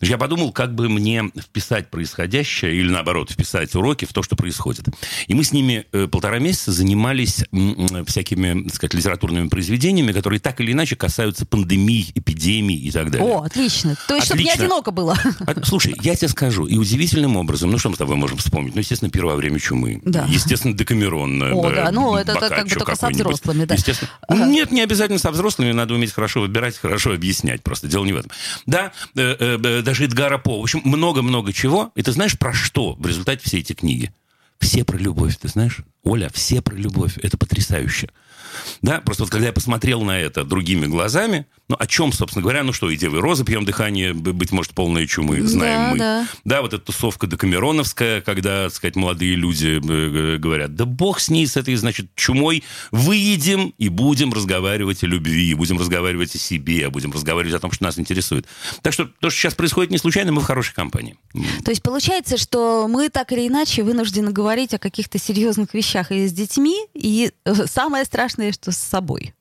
я 0.00 0.18
подумал, 0.18 0.52
как 0.52 0.74
бы 0.74 0.88
мне 0.88 1.30
вписать 1.40 1.90
происходящее, 1.90 2.74
или 2.74 2.88
наоборот, 2.90 3.30
вписать 3.30 3.74
уроки 3.74 4.04
в 4.04 4.12
то, 4.12 4.22
что 4.22 4.36
происходит. 4.36 4.86
И 5.26 5.34
мы 5.34 5.44
с 5.44 5.52
ними 5.52 5.86
э, 5.92 6.06
полтора 6.08 6.38
месяца 6.38 6.72
занимались 6.72 7.44
м, 7.52 8.04
всякими, 8.06 8.64
так 8.64 8.74
сказать, 8.74 8.94
литературными 8.94 9.48
произведениями, 9.48 10.12
которые 10.12 10.40
так 10.40 10.60
или 10.60 10.72
иначе 10.72 10.96
касаются 10.96 11.46
пандемий, 11.46 12.10
эпидемий 12.14 12.76
и 12.76 12.90
так 12.90 13.10
далее. 13.10 13.26
О, 13.28 13.42
отлично. 13.42 13.96
То 14.08 14.14
есть, 14.14 14.26
чтобы 14.26 14.42
не 14.42 14.48
Отлично. 14.50 14.64
одиноко 14.66 14.90
было. 14.90 15.16
А, 15.40 15.54
Слушай, 15.64 15.94
я 16.02 16.14
тебе 16.16 16.28
скажу, 16.28 16.66
и 16.66 16.76
удивительным 17.10 17.36
образом, 17.36 17.70
ну 17.70 17.78
что 17.78 17.88
мы 17.88 17.94
с 17.96 17.98
тобой 17.98 18.16
можем 18.16 18.38
вспомнить? 18.38 18.74
Ну, 18.74 18.80
естественно, 18.80 19.10
первое 19.10 19.34
время 19.36 19.58
чумы. 19.58 20.00
Да. 20.04 20.26
Естественно, 20.28 20.74
Декамерон. 20.74 21.42
э, 21.42 21.52
О, 21.52 21.70
э, 21.70 21.74
да, 21.74 21.90
ну, 21.90 22.16
это 22.16 22.34
как 22.34 22.64
бы 22.68 22.74
только 22.74 22.96
со 22.96 23.08
взрослыми, 23.08 23.64
да. 23.64 23.74
Естественно. 23.74 24.10
Ну, 24.28 24.46
Нет, 24.46 24.70
не 24.70 24.80
обязательно 24.82 25.18
со 25.18 25.30
взрослыми, 25.30 25.72
надо 25.72 25.94
уметь 25.94 26.12
хорошо 26.12 26.40
выбирать, 26.40 26.76
хорошо 26.78 27.12
объяснять 27.12 27.62
просто. 27.62 27.88
Дело 27.88 28.04
не 28.04 28.12
в 28.12 28.16
этом. 28.16 28.30
Да, 28.66 28.92
э, 29.16 29.36
э, 29.38 29.58
э, 29.62 29.82
даже 29.82 30.04
Эдгара 30.04 30.38
По. 30.38 30.60
В 30.60 30.62
общем, 30.62 30.82
много-много 30.84 31.52
чего. 31.52 31.92
И 31.94 32.02
ты 32.02 32.12
знаешь, 32.12 32.38
про 32.38 32.52
что 32.52 32.94
в 32.94 33.06
результате 33.06 33.42
все 33.44 33.58
эти 33.58 33.72
книги? 33.72 34.12
Все 34.60 34.84
про 34.84 34.98
любовь, 34.98 35.36
ты 35.38 35.48
знаешь? 35.48 35.78
Оля, 36.02 36.30
все 36.32 36.60
про 36.60 36.74
любовь. 36.74 37.18
Это 37.22 37.38
потрясающе. 37.38 38.10
Да, 38.82 39.00
просто 39.00 39.22
вот 39.22 39.30
когда 39.30 39.46
я 39.46 39.52
посмотрел 39.52 40.02
на 40.02 40.18
это 40.18 40.44
другими 40.44 40.86
глазами, 40.86 41.46
ну, 41.70 41.76
о 41.78 41.86
чем, 41.86 42.12
собственно 42.12 42.42
говоря, 42.42 42.64
ну 42.64 42.72
что, 42.72 42.90
и 42.90 42.96
Девы 42.96 43.20
Розы 43.20 43.44
пьем 43.44 43.64
дыхание, 43.64 44.12
быть 44.12 44.50
может, 44.50 44.72
полные 44.72 45.06
чумы, 45.06 45.40
знаем 45.42 45.78
Да, 45.80 45.90
мы. 45.92 45.98
да. 45.98 46.28
Да, 46.44 46.62
вот 46.62 46.74
эта 46.74 46.84
тусовка 46.84 47.28
декамероновская, 47.28 48.22
когда, 48.22 48.64
так 48.64 48.74
сказать, 48.74 48.96
молодые 48.96 49.36
люди 49.36 49.80
э, 49.80 50.36
говорят, 50.38 50.74
да 50.74 50.84
бог 50.84 51.20
с 51.20 51.28
ней, 51.30 51.46
с 51.46 51.56
этой, 51.56 51.76
значит, 51.76 52.12
чумой, 52.16 52.64
выедем 52.90 53.72
и 53.78 53.88
будем 53.88 54.32
разговаривать 54.32 55.04
о 55.04 55.06
любви, 55.06 55.54
будем 55.54 55.78
разговаривать 55.78 56.34
о 56.34 56.38
себе, 56.38 56.90
будем 56.90 57.12
разговаривать 57.12 57.54
о 57.54 57.60
том, 57.60 57.70
что 57.70 57.84
нас 57.84 58.00
интересует. 58.00 58.48
Так 58.82 58.92
что 58.92 59.04
то, 59.04 59.30
что 59.30 59.38
сейчас 59.38 59.54
происходит, 59.54 59.92
не 59.92 59.98
случайно, 59.98 60.32
мы 60.32 60.40
в 60.40 60.44
хорошей 60.46 60.74
компании. 60.74 61.16
То 61.64 61.70
есть 61.70 61.84
получается, 61.84 62.36
что 62.36 62.88
мы 62.88 63.10
так 63.10 63.30
или 63.30 63.46
иначе 63.46 63.84
вынуждены 63.84 64.32
говорить 64.32 64.74
о 64.74 64.78
каких-то 64.78 65.20
серьезных 65.20 65.72
вещах 65.72 66.10
и 66.10 66.26
с 66.26 66.32
детьми, 66.32 66.76
и 66.94 67.30
э, 67.44 67.54
самое 67.68 68.04
страшное, 68.04 68.50
что 68.50 68.72
с 68.72 68.76
собой. 68.76 69.34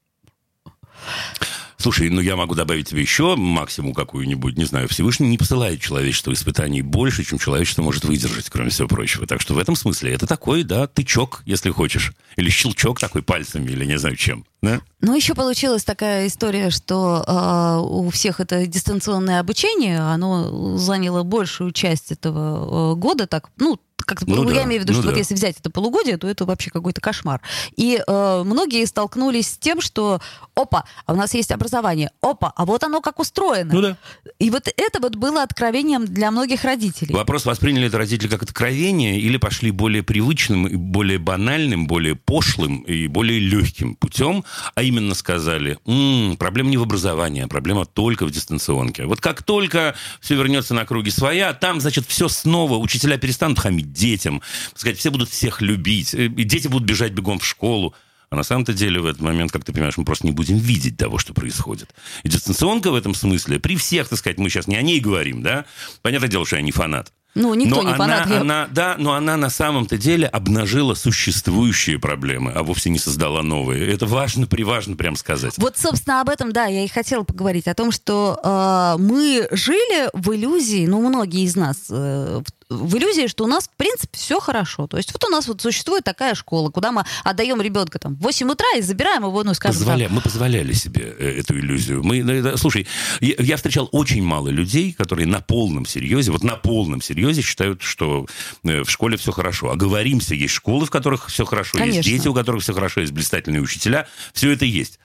Слушай, 1.82 2.10
ну 2.10 2.20
я 2.20 2.36
могу 2.36 2.56
добавить 2.56 2.90
тебе 2.90 3.02
еще 3.02 3.38
максимум 3.38 3.94
какую-нибудь, 3.94 4.58
не 4.58 4.66
знаю, 4.66 4.90
Всевышний 4.90 5.30
не 5.30 5.38
посылает 5.38 5.80
человечеству 5.80 6.34
испытаний 6.34 6.82
больше, 6.82 7.24
чем 7.24 7.40
человечество 7.40 7.82
может 7.82 8.04
выдержать, 8.04 8.50
кроме 8.50 8.70
всего 8.70 8.90
прочего. 8.90 9.26
Так 9.26 9.40
что 9.40 9.54
в 9.54 9.58
этом 9.58 9.78
смысле 9.78 10.12
это 10.12 10.28
такой, 10.28 10.64
да, 10.64 10.88
тычок, 10.88 11.42
если 11.46 11.70
хочешь. 11.70 12.12
Или 12.36 12.50
щелчок 12.50 13.00
такой 13.00 13.24
пальцами, 13.24 13.72
или 13.72 13.86
не 13.86 13.98
знаю 13.98 14.18
чем. 14.18 14.46
Да? 14.62 14.82
Ну, 15.02 15.16
еще 15.16 15.36
получилась 15.36 15.84
такая 15.84 16.28
история, 16.28 16.70
что 16.70 17.24
э, 17.26 17.80
у 17.82 18.10
всех 18.10 18.40
это 18.40 18.68
дистанционное 18.68 19.40
обучение, 19.40 20.00
оно 20.00 20.78
заняло 20.78 21.24
большую 21.24 21.72
часть 21.72 22.12
этого 22.12 22.94
э, 22.94 22.96
года, 22.96 23.26
так, 23.26 23.50
ну, 23.58 23.80
как 24.10 24.28
Ну 24.28 24.50
я 24.50 24.62
да, 24.62 24.64
имею 24.64 24.82
в 24.82 24.84
виду, 24.84 24.94
ну 24.94 25.00
что 25.00 25.08
вот 25.08 25.14
да. 25.14 25.20
если 25.20 25.36
взять 25.36 25.58
это 25.60 25.70
полугодие, 25.70 26.18
то 26.18 26.28
это 26.28 26.46
вообще 26.46 26.72
какой-то 26.72 27.00
кошмар. 27.00 27.42
И 27.76 28.02
э, 28.06 28.44
многие 28.44 28.86
столкнулись 28.86 29.52
с 29.52 29.58
тем, 29.58 29.82
что, 29.82 30.20
опа, 30.56 30.86
а 31.06 31.14
у 31.14 31.16
нас 31.16 31.34
есть 31.34 31.52
образование, 31.52 32.12
опа, 32.22 32.52
а 32.56 32.66
вот 32.66 32.84
оно 32.84 33.02
как 33.02 33.20
устроено. 33.20 33.74
Ну 33.74 33.82
да. 33.82 33.98
И 34.40 34.50
вот 34.50 34.68
это 34.68 35.00
вот 35.00 35.16
было 35.16 35.44
откровением 35.44 36.06
для 36.06 36.32
многих 36.32 36.64
родителей. 36.64 37.14
Вопрос, 37.14 37.46
восприняли 37.46 37.88
это 37.88 37.98
родители 37.98 38.28
как 38.28 38.42
откровение 38.44 39.20
или 39.20 39.38
пошли 39.38 39.72
более 39.72 40.02
привычным, 40.02 40.68
и 40.68 40.76
более 40.76 41.20
банальным, 41.20 41.86
более 41.86 42.16
пошлым 42.16 42.82
и 42.82 43.08
более 43.08 43.40
легким 43.40 43.96
путем, 43.96 44.44
а 44.76 44.84
именно 44.84 45.16
сказали, 45.16 45.78
«М, 45.86 46.38
проблема 46.38 46.70
не 46.70 46.78
в 46.78 46.84
образовании, 46.84 47.44
а 47.44 47.48
проблема 47.48 47.86
только 47.86 48.26
в 48.26 48.32
дистанционке. 48.32 49.06
Вот 49.06 49.22
как 49.22 49.44
только 49.44 49.96
все 50.22 50.36
вернется 50.36 50.74
на 50.74 50.86
круги 50.86 51.12
своя, 51.12 51.54
там, 51.54 51.82
значит, 51.82 52.06
все 52.08 52.28
снова, 52.28 52.78
учителя 52.78 53.18
перестанут 53.18 53.60
хамить 53.60 53.92
детям, 53.92 54.42
сказать, 54.76 54.98
все 54.98 55.12
будут 55.12 55.30
всех 55.30 55.62
любить, 55.62 56.14
э, 56.14 56.26
и 56.26 56.44
дети 56.44 56.68
будут 56.68 56.88
бежать 56.88 57.14
бегом 57.14 57.40
в 57.40 57.46
школу. 57.46 57.94
А 58.30 58.36
на 58.36 58.44
самом-то 58.44 58.74
деле 58.74 59.02
в 59.02 59.08
этот 59.08 59.22
момент, 59.22 59.52
как 59.52 59.66
ты 59.66 59.74
понимаешь, 59.74 59.98
мы 59.98 60.06
просто 60.06 60.28
не 60.28 60.32
будем 60.32 60.58
видеть 60.58 60.98
того, 60.98 61.18
что 61.18 61.34
происходит. 61.34 61.96
И 62.24 62.30
дистанционка 62.30 62.92
в 62.92 62.96
этом 62.96 63.16
смысле, 63.16 63.60
при 63.60 63.76
всех, 63.76 64.08
так 64.08 64.20
сказать, 64.20 64.38
мы 64.38 64.50
сейчас 64.50 64.68
не 64.68 64.76
о 64.76 64.84
ней 64.84 65.00
говорим, 65.00 65.42
да? 65.42 65.66
Понятное 66.04 66.30
дело, 66.30 66.46
что 66.46 66.58
я 66.58 66.62
не 66.62 66.72
фанат. 66.72 67.12
Ну, 67.40 67.54
никто 67.54 67.78
но 67.78 67.82
не 67.84 67.88
она, 67.94 67.98
фанат. 67.98 68.30
Я- 68.30 68.42
она, 68.42 68.68
да, 68.70 68.96
но 68.98 69.14
она 69.14 69.38
на 69.38 69.50
самом-то 69.50 69.98
деле 69.98 70.28
обнажила 70.28 70.94
существующие 70.94 71.98
проблемы, 71.98 72.52
а 72.52 72.64
вовсе 72.64 72.90
не 72.90 73.00
создала 73.00 73.42
новые. 73.44 73.92
Это 73.94 74.06
важно, 74.06 74.46
приважно 74.46 74.98
прям 74.98 75.16
сказать. 75.16 75.54
Вот, 75.58 75.78
собственно, 75.78 76.20
об 76.22 76.30
этом, 76.30 76.52
да, 76.52 76.66
я 76.66 76.84
и 76.84 76.88
хотела 76.90 77.24
поговорить. 77.24 77.68
О 77.68 77.74
том, 77.74 77.92
что 77.92 78.40
э, 78.44 79.02
мы 79.02 79.48
жили 79.52 80.10
в 80.14 80.36
иллюзии, 80.36 80.86
ну, 80.86 81.00
многие 81.08 81.44
из 81.44 81.56
нас, 81.56 81.78
э, 81.90 82.42
в, 82.46 82.59
в 82.70 82.98
иллюзии, 82.98 83.28
что 83.28 83.46
у 83.46 83.48
нас, 83.48 83.68
в 83.68 83.76
принципе, 83.76 84.16
все 84.18 84.40
хорошо. 84.40 84.86
То 84.86 84.98
есть 84.98 85.12
вот 85.12 85.24
у 85.24 85.30
нас 85.30 85.48
вот 85.48 85.62
существует 85.62 86.04
такая 86.04 86.36
школа, 86.36 86.70
куда 86.70 86.92
мы 86.92 87.04
отдаем 87.24 87.62
ребенка 87.62 87.98
там 87.98 88.16
в 88.16 88.20
8 88.20 88.52
утра 88.52 88.68
и 88.78 88.82
забираем 88.82 89.24
его, 89.24 89.44
ну, 89.44 89.54
скажем 89.56 89.82
Позволя- 89.82 90.06
так. 90.06 90.12
Мы 90.12 90.22
позволяли 90.22 90.74
себе 90.74 91.16
э, 91.18 91.40
эту 91.40 91.58
иллюзию. 91.58 92.04
Мы, 92.04 92.24
ну, 92.24 92.58
слушай, 92.58 92.88
я, 93.22 93.58
встречал 93.58 93.90
очень 93.92 94.24
мало 94.24 94.50
людей, 94.50 94.94
которые 94.94 95.26
на 95.28 95.42
полном 95.42 95.86
серьезе, 95.86 96.32
вот 96.32 96.44
на 96.44 96.56
полном 96.56 97.02
серьезе 97.02 97.42
считают, 97.42 97.82
что 97.82 98.28
э, 98.64 98.84
в 98.84 98.90
школе 98.90 99.18
все 99.18 99.32
хорошо. 99.32 99.72
Оговоримся, 99.72 100.36
есть 100.36 100.54
школы, 100.54 100.86
в 100.86 100.92
которых 100.92 101.28
все 101.28 101.46
хорошо, 101.46 101.78
есть 101.80 101.90
Конечно. 101.90 102.12
дети, 102.12 102.28
у 102.28 102.34
которых 102.36 102.62
все 102.62 102.74
хорошо, 102.74 103.02
есть 103.02 103.14
блистательные 103.14 103.62
учителя. 103.62 104.08
Все 104.34 104.52
это 104.52 104.66
есть. 104.66 105.00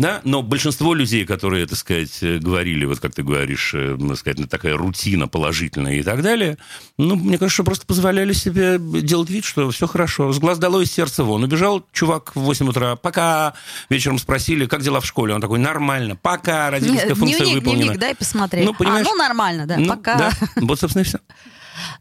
Да, 0.00 0.22
но 0.24 0.40
большинство 0.42 0.94
людей, 0.94 1.26
которые, 1.26 1.66
так 1.66 1.76
сказать, 1.76 2.22
э, 2.22 2.38
говорили, 2.38 2.86
вот 2.86 3.00
как 3.00 3.14
ты 3.14 3.22
говоришь, 3.22 3.74
э, 3.74 3.98
так 4.00 4.16
сказать, 4.16 4.38
ну, 4.38 4.46
такая 4.46 4.74
рутина 4.74 5.28
положительная 5.28 5.96
и 5.96 6.02
так 6.02 6.22
далее, 6.22 6.56
ну, 6.96 7.16
мне 7.16 7.36
кажется, 7.36 7.64
просто 7.64 7.84
позволяли 7.84 8.32
себе 8.32 8.78
делать 8.78 9.28
вид, 9.28 9.44
что 9.44 9.70
все 9.70 9.86
хорошо. 9.86 10.32
С 10.32 10.38
глаз 10.38 10.56
долой, 10.58 10.84
из 10.84 10.92
сердца 10.92 11.22
вон. 11.22 11.44
Убежал 11.44 11.84
чувак 11.92 12.34
в 12.34 12.40
8 12.40 12.70
утра, 12.70 12.96
пока. 12.96 13.52
Вечером 13.90 14.18
спросили, 14.18 14.64
как 14.64 14.80
дела 14.80 15.00
в 15.00 15.04
школе? 15.04 15.34
Он 15.34 15.40
такой, 15.42 15.58
нормально, 15.58 16.16
пока, 16.16 16.70
родительская 16.70 17.10
Нет, 17.10 17.18
функция 17.18 17.40
дневник, 17.40 17.54
выполнена. 17.56 17.82
дневник, 17.82 18.00
дай 18.00 18.14
посмотреть. 18.14 18.64
Ну, 18.64 18.72
понимаешь? 18.72 19.06
а, 19.06 19.10
ну, 19.10 19.16
нормально, 19.16 19.66
да, 19.66 19.76
Ну, 19.76 19.86
пока. 19.86 20.16
да. 20.16 20.30
Вот, 20.56 20.80
собственно, 20.80 21.02
и 21.02 21.04
все. 21.04 21.18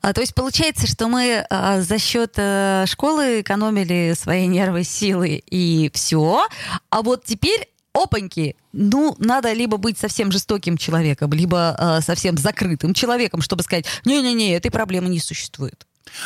А, 0.01 0.13
то 0.13 0.21
есть 0.21 0.33
получается, 0.33 0.87
что 0.87 1.09
мы 1.09 1.45
а, 1.49 1.81
за 1.81 1.99
счет 1.99 2.35
э, 2.37 2.85
школы 2.87 3.41
экономили 3.41 4.13
свои 4.17 4.47
нервы, 4.47 4.85
силы 4.85 5.43
и 5.45 5.91
все. 5.93 6.47
А 6.89 7.01
вот 7.01 7.25
теперь 7.25 7.67
опаньки, 7.93 8.55
ну, 8.71 9.15
надо 9.19 9.51
либо 9.53 9.77
быть 9.77 9.97
совсем 9.97 10.31
жестоким 10.31 10.77
человеком, 10.77 11.33
либо 11.33 11.75
э, 11.77 12.01
совсем 12.01 12.37
закрытым 12.37 12.93
человеком, 12.93 13.41
чтобы 13.41 13.63
сказать, 13.63 13.85
не-не-не, 14.05 14.53
этой 14.55 14.71
проблемы 14.71 15.09
не 15.09 15.19
существует. 15.19 15.85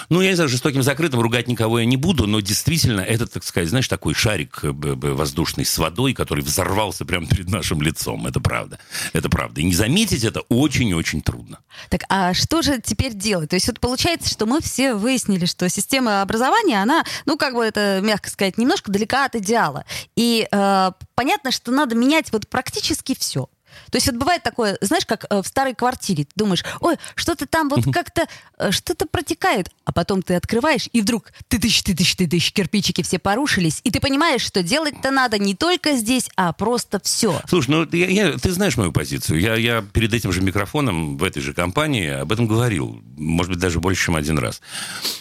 Ну, 0.10 0.22
я 0.22 0.30
не 0.30 0.36
знаю, 0.36 0.50
жестоким 0.50 0.84
закрытым 0.84 1.22
ругать 1.22 1.48
никого 1.48 1.80
я 1.80 1.86
не 1.86 1.98
буду, 1.98 2.28
но 2.28 2.40
действительно, 2.40 3.02
это, 3.02 3.28
так 3.28 3.44
сказать, 3.44 3.70
знаешь, 3.70 3.88
такой 3.88 4.14
шарик 4.14 4.60
э, 4.64 4.72
воздушный 4.72 5.66
с 5.66 5.78
водой, 5.78 6.14
который 6.14 6.44
взорвался 6.44 7.06
прямо 7.06 7.28
перед 7.28 7.50
нашим 7.50 7.82
лицом. 7.82 8.26
Это 8.28 8.40
правда. 8.40 8.80
Это 9.14 9.30
правда. 9.30 9.62
И 9.62 9.64
не 9.64 9.74
заметить 9.74 10.24
это 10.24 10.42
очень-очень 10.50 11.22
трудно. 11.22 11.60
Так, 11.90 12.04
а 12.10 12.34
что 12.34 12.62
же 12.62 12.82
теперь 12.84 13.14
делать? 13.14 13.50
То 13.50 13.56
есть 13.56 13.68
вот 13.68 13.80
получается, 13.80 14.30
что 14.30 14.46
мы 14.46 14.62
все 14.62 14.94
выяснили, 14.94 15.46
что 15.46 15.70
система 15.70 16.22
образования, 16.22 16.82
она, 16.82 17.04
ну, 17.26 17.38
как 17.38 17.54
бы 17.56 17.64
это, 17.64 18.00
мягко 18.02 18.30
сказать, 18.30 18.58
немножко 18.58 18.92
далека 18.92 19.26
от 19.26 19.36
идеала. 19.36 19.86
И 20.16 20.48
э, 20.52 20.92
понятно, 21.16 21.52
что 21.52 21.72
надо 21.72 21.96
менять 21.96 22.32
вот 22.32 22.48
практически 22.48 23.16
все. 23.18 23.50
То 23.92 23.98
есть 23.98 24.08
вот 24.08 24.16
бывает 24.16 24.44
такое, 24.44 24.78
знаешь, 24.82 25.06
как 25.06 25.26
э, 25.30 25.42
в 25.42 25.48
старой 25.48 25.74
квартире. 25.74 26.26
Ты 26.26 26.32
думаешь, 26.36 26.64
ой, 26.80 26.96
что-то 27.16 27.46
там 27.46 27.70
вот 27.70 27.86
как-то, 27.94 28.28
э, 28.58 28.72
что-то 28.72 29.06
протекает. 29.06 29.70
А 29.86 29.92
потом 29.92 30.22
ты 30.22 30.36
открываешь, 30.36 30.88
и 30.94 31.02
вдруг 31.02 31.32
ты 31.48 31.60
тысяч, 31.60 31.84
ты 31.84 31.94
тысяч, 31.96 32.16
ты 32.16 32.28
тысяч, 32.28 32.54
кирпичики 32.54 33.04
все 33.04 33.20
порушились. 33.20 33.82
И 33.84 33.92
ты 33.92 34.00
понимаешь, 34.00 34.42
что 34.42 34.64
делать-то 34.64 35.12
надо 35.12 35.38
не 35.38 35.56
только 35.56 35.96
здесь, 35.96 36.30
а 36.36 36.54
просто 36.54 37.00
все. 37.04 37.42
Слушай, 37.48 37.72
ну 37.72 37.88
я, 37.92 38.08
я, 38.08 38.32
ты 38.38 38.52
знаешь 38.52 38.78
мою 38.78 38.92
позицию. 38.92 39.40
Я, 39.40 39.56
я 39.56 39.82
перед 39.82 40.14
этим 40.14 40.32
же 40.32 40.42
микрофоном 40.42 41.18
в 41.18 41.24
этой 41.24 41.42
же 41.42 41.54
компании 41.54 42.10
об 42.10 42.32
этом 42.32 42.48
говорил. 42.48 43.02
Может 43.18 43.52
быть, 43.52 43.60
даже 43.60 43.80
больше, 43.80 44.06
чем 44.06 44.16
один 44.16 44.38
раз. 44.38 44.62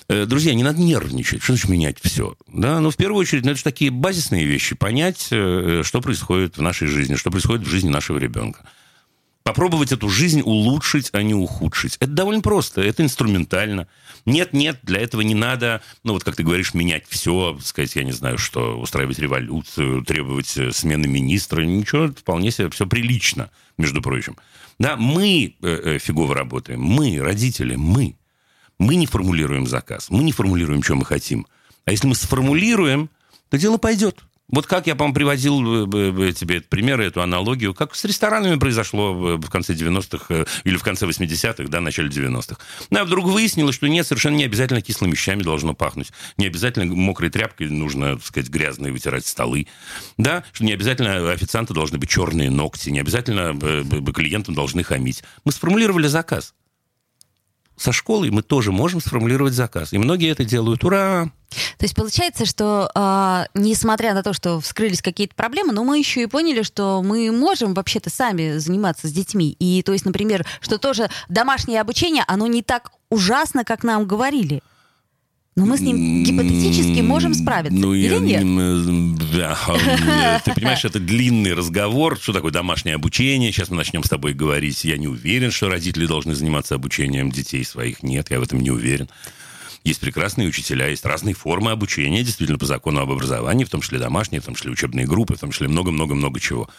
Э, 0.08 0.26
друзья, 0.26 0.54
не 0.54 0.62
надо 0.62 0.80
нервничать. 0.80 1.42
Что 1.42 1.54
значит 1.54 1.68
менять 1.70 1.96
все? 2.02 2.36
Да, 2.46 2.80
ну, 2.80 2.90
в 2.90 2.96
первую 2.96 3.20
очередь, 3.20 3.44
ну, 3.44 3.50
это 3.50 3.58
же 3.58 3.64
такие 3.64 3.90
базисные 3.90 4.44
вещи. 4.44 4.74
Понять, 4.74 5.22
что 5.22 6.00
происходит 6.00 6.56
в 6.56 6.62
нашей 6.62 6.88
жизни, 6.88 7.16
что 7.16 7.30
происходит 7.30 7.66
в 7.66 7.70
жизни 7.70 7.88
нашего 7.88 8.18
ребенка. 8.18 8.41
Попробовать 9.42 9.90
эту 9.90 10.08
жизнь 10.08 10.40
улучшить, 10.40 11.10
а 11.12 11.22
не 11.22 11.34
ухудшить. 11.34 11.96
Это 11.98 12.12
довольно 12.12 12.42
просто, 12.42 12.80
это 12.80 13.02
инструментально. 13.02 13.88
Нет, 14.24 14.52
нет, 14.52 14.78
для 14.82 15.00
этого 15.00 15.20
не 15.22 15.34
надо, 15.34 15.82
ну 16.04 16.12
вот 16.12 16.22
как 16.22 16.36
ты 16.36 16.44
говоришь, 16.44 16.74
менять 16.74 17.04
все, 17.08 17.58
сказать, 17.60 17.96
я 17.96 18.04
не 18.04 18.12
знаю, 18.12 18.38
что, 18.38 18.78
устраивать 18.78 19.18
революцию, 19.18 20.04
требовать 20.04 20.56
э, 20.56 20.70
смены 20.70 21.08
министра, 21.08 21.62
ничего, 21.62 22.08
вполне 22.08 22.52
себе 22.52 22.70
все 22.70 22.86
прилично, 22.86 23.50
между 23.78 24.00
прочим. 24.00 24.36
Да, 24.78 24.96
мы 24.96 25.56
э, 25.60 25.80
э, 25.84 25.98
фигово 25.98 26.36
работаем, 26.36 26.80
мы, 26.80 27.18
родители, 27.18 27.74
мы. 27.74 28.16
Мы 28.78 28.94
не 28.94 29.06
формулируем 29.06 29.66
заказ, 29.66 30.08
мы 30.08 30.22
не 30.22 30.32
формулируем, 30.32 30.84
что 30.84 30.94
мы 30.94 31.04
хотим. 31.04 31.48
А 31.84 31.90
если 31.90 32.06
мы 32.06 32.14
сформулируем, 32.14 33.10
то 33.50 33.58
дело 33.58 33.76
пойдет. 33.76 34.22
Вот 34.48 34.66
как 34.66 34.86
я, 34.86 34.94
по-моему, 34.94 35.14
приводил 35.14 35.86
э, 35.86 36.28
э, 36.28 36.32
тебе 36.32 36.58
этот 36.58 36.68
пример, 36.68 37.00
эту 37.00 37.22
аналогию, 37.22 37.74
как 37.74 37.94
с 37.94 38.04
ресторанами 38.04 38.58
произошло 38.58 39.36
в 39.36 39.48
конце 39.48 39.72
90-х 39.72 40.26
э, 40.28 40.44
или 40.64 40.76
в 40.76 40.82
конце 40.82 41.06
80-х, 41.06 41.64
да, 41.68 41.80
начале 41.80 42.08
90-х. 42.08 42.58
Ну, 42.90 42.98
а 42.98 43.04
вдруг 43.04 43.26
выяснилось, 43.26 43.74
что 43.74 43.88
нет, 43.88 44.06
совершенно 44.06 44.36
не 44.36 44.44
обязательно 44.44 44.82
кислыми 44.82 45.12
вещами 45.12 45.42
должно 45.42 45.74
пахнуть. 45.74 46.12
Не 46.36 46.46
обязательно 46.46 46.92
мокрой 46.94 47.30
тряпкой 47.30 47.68
нужно, 47.70 48.16
так 48.16 48.26
сказать, 48.26 48.50
грязные 48.50 48.92
вытирать 48.92 49.26
столы. 49.26 49.68
Да, 50.18 50.44
что 50.52 50.64
не 50.64 50.72
обязательно 50.72 51.32
официанты 51.32 51.72
должны 51.72 51.98
быть 51.98 52.10
черные 52.10 52.50
ногти, 52.50 52.90
не 52.90 53.00
обязательно 53.00 53.54
клиентам 54.12 54.54
должны 54.54 54.82
хамить. 54.82 55.22
Мы 55.44 55.52
сформулировали 55.52 56.08
заказ 56.08 56.52
со 57.76 57.92
школой 57.92 58.30
мы 58.30 58.42
тоже 58.42 58.72
можем 58.72 59.00
сформулировать 59.00 59.54
заказ. 59.54 59.92
И 59.92 59.98
многие 59.98 60.30
это 60.30 60.44
делают. 60.44 60.84
Ура! 60.84 61.30
То 61.78 61.84
есть 61.84 61.94
получается, 61.94 62.46
что 62.46 62.90
э, 62.94 63.44
несмотря 63.54 64.14
на 64.14 64.22
то, 64.22 64.32
что 64.32 64.60
вскрылись 64.60 65.02
какие-то 65.02 65.34
проблемы, 65.34 65.72
но 65.72 65.84
мы 65.84 65.98
еще 65.98 66.22
и 66.22 66.26
поняли, 66.26 66.62
что 66.62 67.02
мы 67.02 67.30
можем 67.30 67.74
вообще-то 67.74 68.08
сами 68.08 68.58
заниматься 68.58 69.08
с 69.08 69.12
детьми. 69.12 69.54
И 69.58 69.82
то 69.82 69.92
есть, 69.92 70.04
например, 70.04 70.46
что 70.60 70.78
тоже 70.78 71.10
домашнее 71.28 71.80
обучение, 71.80 72.24
оно 72.26 72.46
не 72.46 72.62
так 72.62 72.92
ужасно, 73.10 73.64
как 73.64 73.84
нам 73.84 74.06
говорили. 74.06 74.62
Но 75.54 75.66
мы 75.66 75.76
с 75.76 75.82
ним 75.82 76.24
гипотетически 76.24 77.02
можем 77.02 77.34
справиться. 77.34 77.78
Ну, 77.78 77.92
или 77.92 78.14
я, 78.14 78.42
нет? 78.42 79.30
Да, 79.32 79.58
ты 80.44 80.54
понимаешь, 80.54 80.84
это 80.86 80.98
длинный 80.98 81.52
разговор. 81.52 82.18
Что 82.18 82.32
такое 82.32 82.50
домашнее 82.52 82.94
обучение? 82.94 83.52
Сейчас 83.52 83.68
мы 83.68 83.76
начнем 83.76 84.02
с 84.02 84.08
тобой 84.08 84.32
говорить. 84.32 84.82
Я 84.84 84.96
не 84.96 85.08
уверен, 85.08 85.50
что 85.50 85.68
родители 85.68 86.06
должны 86.06 86.34
заниматься 86.34 86.74
обучением 86.74 87.30
детей 87.30 87.64
своих. 87.64 88.02
Нет, 88.02 88.30
я 88.30 88.40
в 88.40 88.42
этом 88.42 88.60
не 88.60 88.70
уверен. 88.70 89.10
Есть 89.84 90.00
прекрасные 90.00 90.48
учителя, 90.48 90.86
есть 90.86 91.04
разные 91.04 91.34
формы 91.34 91.72
обучения, 91.72 92.22
действительно, 92.22 92.58
по 92.58 92.66
закону 92.66 93.00
об 93.00 93.10
образовании, 93.10 93.64
в 93.64 93.70
том 93.70 93.82
числе 93.82 93.98
домашние, 93.98 94.40
в 94.40 94.44
том 94.44 94.54
числе 94.54 94.70
учебные 94.70 95.06
группы, 95.06 95.34
в 95.34 95.40
том 95.40 95.50
числе 95.50 95.68
много-много-много 95.68 96.40
чего. 96.40 96.70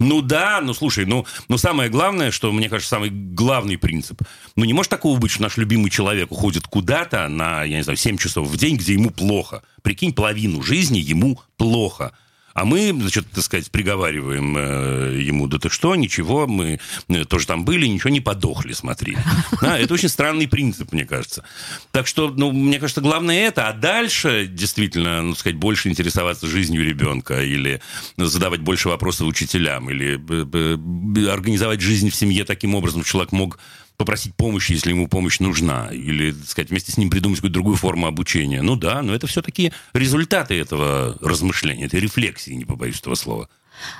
Ну 0.00 0.22
да, 0.22 0.62
ну 0.62 0.72
слушай, 0.72 1.04
ну, 1.04 1.26
ну 1.48 1.58
самое 1.58 1.90
главное, 1.90 2.30
что, 2.30 2.50
мне 2.52 2.70
кажется, 2.70 2.88
самый 2.88 3.10
главный 3.10 3.76
принцип. 3.76 4.22
Ну 4.56 4.64
не 4.64 4.72
может 4.72 4.88
такого 4.88 5.18
быть, 5.18 5.30
что 5.30 5.42
наш 5.42 5.58
любимый 5.58 5.90
человек 5.90 6.32
уходит 6.32 6.66
куда-то 6.66 7.28
на, 7.28 7.64
я 7.64 7.76
не 7.76 7.82
знаю, 7.82 7.98
7 7.98 8.16
часов 8.16 8.48
в 8.48 8.56
день, 8.56 8.76
где 8.76 8.94
ему 8.94 9.10
плохо. 9.10 9.62
Прикинь, 9.82 10.14
половину 10.14 10.62
жизни 10.62 10.98
ему 10.98 11.38
плохо. 11.58 12.12
А 12.52 12.64
мы, 12.64 12.92
значит, 12.92 13.30
так 13.30 13.44
сказать, 13.44 13.70
приговариваем 13.70 14.56
э, 14.56 15.22
ему, 15.22 15.46
да 15.46 15.58
ты 15.58 15.68
что, 15.68 15.94
ничего, 15.94 16.46
мы 16.46 16.80
э, 17.08 17.24
тоже 17.24 17.46
там 17.46 17.64
были, 17.64 17.86
ничего 17.86 18.10
не 18.10 18.20
подохли, 18.20 18.72
смотри. 18.72 19.16
Да, 19.60 19.78
это 19.78 19.92
очень 19.94 20.08
странный 20.08 20.48
принцип, 20.48 20.92
мне 20.92 21.04
кажется. 21.04 21.44
Так 21.92 22.06
что, 22.06 22.30
ну, 22.30 22.50
мне 22.50 22.78
кажется, 22.78 23.00
главное 23.00 23.46
это, 23.46 23.68
а 23.68 23.72
дальше, 23.72 24.46
действительно, 24.46 25.22
ну, 25.22 25.34
сказать, 25.34 25.56
больше 25.56 25.88
интересоваться 25.88 26.46
жизнью 26.46 26.84
ребенка 26.84 27.42
или 27.42 27.80
задавать 28.16 28.60
больше 28.60 28.88
вопросов 28.88 29.28
учителям, 29.28 29.90
или 29.90 30.18
э, 30.18 31.30
организовать 31.30 31.80
жизнь 31.80 32.10
в 32.10 32.14
семье 32.14 32.44
таким 32.44 32.74
образом, 32.74 33.04
чтобы 33.04 33.10
человек 33.10 33.32
мог 33.32 33.58
попросить 34.00 34.34
помощи, 34.34 34.72
если 34.72 34.90
ему 34.90 35.08
помощь 35.08 35.40
нужна, 35.40 35.90
или, 35.92 36.32
так 36.32 36.48
сказать, 36.48 36.70
вместе 36.70 36.90
с 36.90 36.96
ним 36.96 37.10
придумать 37.10 37.36
какую-то 37.38 37.52
другую 37.52 37.76
форму 37.76 38.06
обучения. 38.06 38.62
Ну 38.62 38.74
да, 38.74 39.02
но 39.02 39.14
это 39.14 39.26
все-таки 39.26 39.74
результаты 39.92 40.58
этого 40.58 41.18
размышления, 41.20 41.84
этой 41.84 42.00
рефлексии, 42.00 42.52
не 42.52 42.64
побоюсь 42.64 42.98
этого 42.98 43.14
слова. 43.14 43.50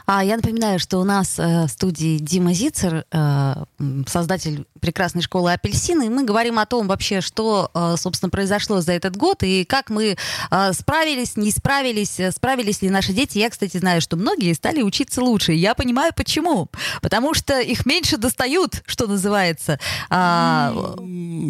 А 0.06 0.24
я 0.24 0.36
напоминаю, 0.36 0.78
что 0.78 0.98
у 0.98 1.04
нас 1.04 1.38
э, 1.38 1.66
в 1.66 1.68
студии 1.68 2.18
Дима 2.18 2.52
Зицер, 2.52 3.04
э, 3.10 3.54
создатель 4.06 4.66
прекрасной 4.80 5.22
школы 5.22 5.52
«Апельсины», 5.52 6.06
и 6.06 6.08
мы 6.08 6.24
говорим 6.24 6.58
о 6.58 6.66
том 6.66 6.88
вообще, 6.88 7.20
что, 7.20 7.70
э, 7.74 7.94
собственно, 7.96 8.30
произошло 8.30 8.80
за 8.80 8.92
этот 8.92 9.16
год, 9.16 9.42
и 9.42 9.64
как 9.64 9.90
мы 9.90 10.16
э, 10.50 10.72
справились, 10.72 11.36
не 11.36 11.50
справились, 11.50 12.18
э, 12.18 12.32
справились 12.32 12.82
ли 12.82 12.90
наши 12.90 13.12
дети. 13.12 13.38
Я, 13.38 13.50
кстати, 13.50 13.76
знаю, 13.76 14.00
что 14.00 14.16
многие 14.16 14.52
стали 14.54 14.82
учиться 14.82 15.22
лучше. 15.22 15.52
Я 15.52 15.74
понимаю, 15.74 16.12
почему. 16.14 16.68
Потому 17.02 17.34
что 17.34 17.60
их 17.60 17.86
меньше 17.86 18.16
достают, 18.16 18.82
что 18.86 19.06
называется. 19.06 19.78
А... 20.08 20.74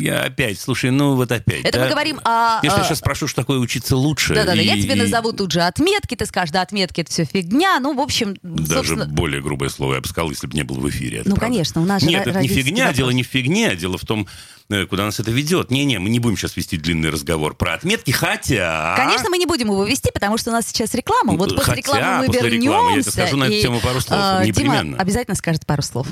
Я 0.01 0.23
опять, 0.25 0.61
слушай, 0.61 0.91
ну 0.91 1.17
вот 1.17 1.33
опять. 1.33 1.65
Это 1.65 1.79
да? 1.79 1.85
мы 1.85 1.91
говорим 1.91 2.21
о... 2.25 2.61
Если 2.63 2.79
я 2.79 2.85
сейчас 2.85 2.99
спрошу, 2.99 3.27
что 3.27 3.43
такое 3.43 3.59
учиться 3.59 3.97
лучше. 3.97 4.35
Да-да-да, 4.35 4.61
и... 4.61 4.67
я 4.67 4.81
тебе 4.81 4.95
назову 4.95 5.33
тут 5.33 5.53
же 5.53 5.63
отметки, 5.63 6.15
ты 6.15 6.27
скажешь, 6.27 6.53
да, 6.53 6.63
отметки 6.63 7.01
это 7.01 7.11
все 7.11 7.25
фигня. 7.25 7.79
Ну, 7.81 7.95
в 7.95 8.01
общем, 8.01 8.20
общем, 8.21 8.37
Даже 8.43 8.89
собственно... 8.89 9.07
более 9.07 9.43
грубое 9.43 9.69
слово 9.69 9.95
я 9.95 10.01
бы 10.01 10.09
сказал, 10.09 10.31
если 10.31 10.47
бы 10.47 10.55
не 10.55 10.63
был 10.63 10.77
в 10.77 10.89
эфире. 10.89 11.19
ну, 11.25 11.35
правда. 11.35 11.41
конечно, 11.41 11.83
у 11.83 11.85
нас 11.85 12.03
Нет, 12.03 12.27
это 12.27 12.41
не 12.41 12.49
фигня, 12.49 12.85
вопрос. 12.85 12.97
дело 12.97 13.11
не 13.11 13.23
в 13.23 13.27
фигне, 13.27 13.75
дело 13.77 13.99
в 13.99 14.05
том, 14.05 14.27
э, 14.69 14.87
куда 14.87 15.05
нас 15.05 15.21
это 15.21 15.31
ведет. 15.31 15.71
Не-не, 15.71 15.99
мы 15.99 16.11
не 16.11 16.19
будем 16.19 16.37
сейчас 16.37 16.57
вести 16.57 16.77
длинный 16.77 17.11
разговор 17.11 17.55
про 17.55 17.75
отметки, 17.75 18.11
хотя... 18.11 18.95
Конечно, 18.97 19.31
мы 19.31 19.39
не 19.39 19.47
будем 19.47 19.69
его 19.69 19.85
вести, 19.85 20.11
потому 20.13 20.39
что 20.39 20.51
у 20.51 20.53
нас 20.53 20.67
сейчас 20.67 20.95
реклама. 20.95 21.35
Вот 21.35 21.51
после 21.51 21.65
хотя, 21.65 21.77
рекламы 21.77 22.19
мы 22.19 22.27
после 22.27 22.43
вернемся. 22.43 22.67
Рекламы 22.69 22.97
я 22.97 23.03
тебе 23.03 23.13
скажу 23.13 23.37
на 23.37 23.45
эту 23.45 23.63
тему 23.63 23.81
пару 23.81 24.01
слов, 24.01 24.21
э, 24.21 24.47
непременно. 24.47 24.83
Дима 24.83 24.99
обязательно 24.99 25.35
скажет 25.35 25.67
пару 25.67 25.83
слов. 25.83 26.07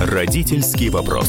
Родительский 0.00 0.88
вопрос. 0.88 1.28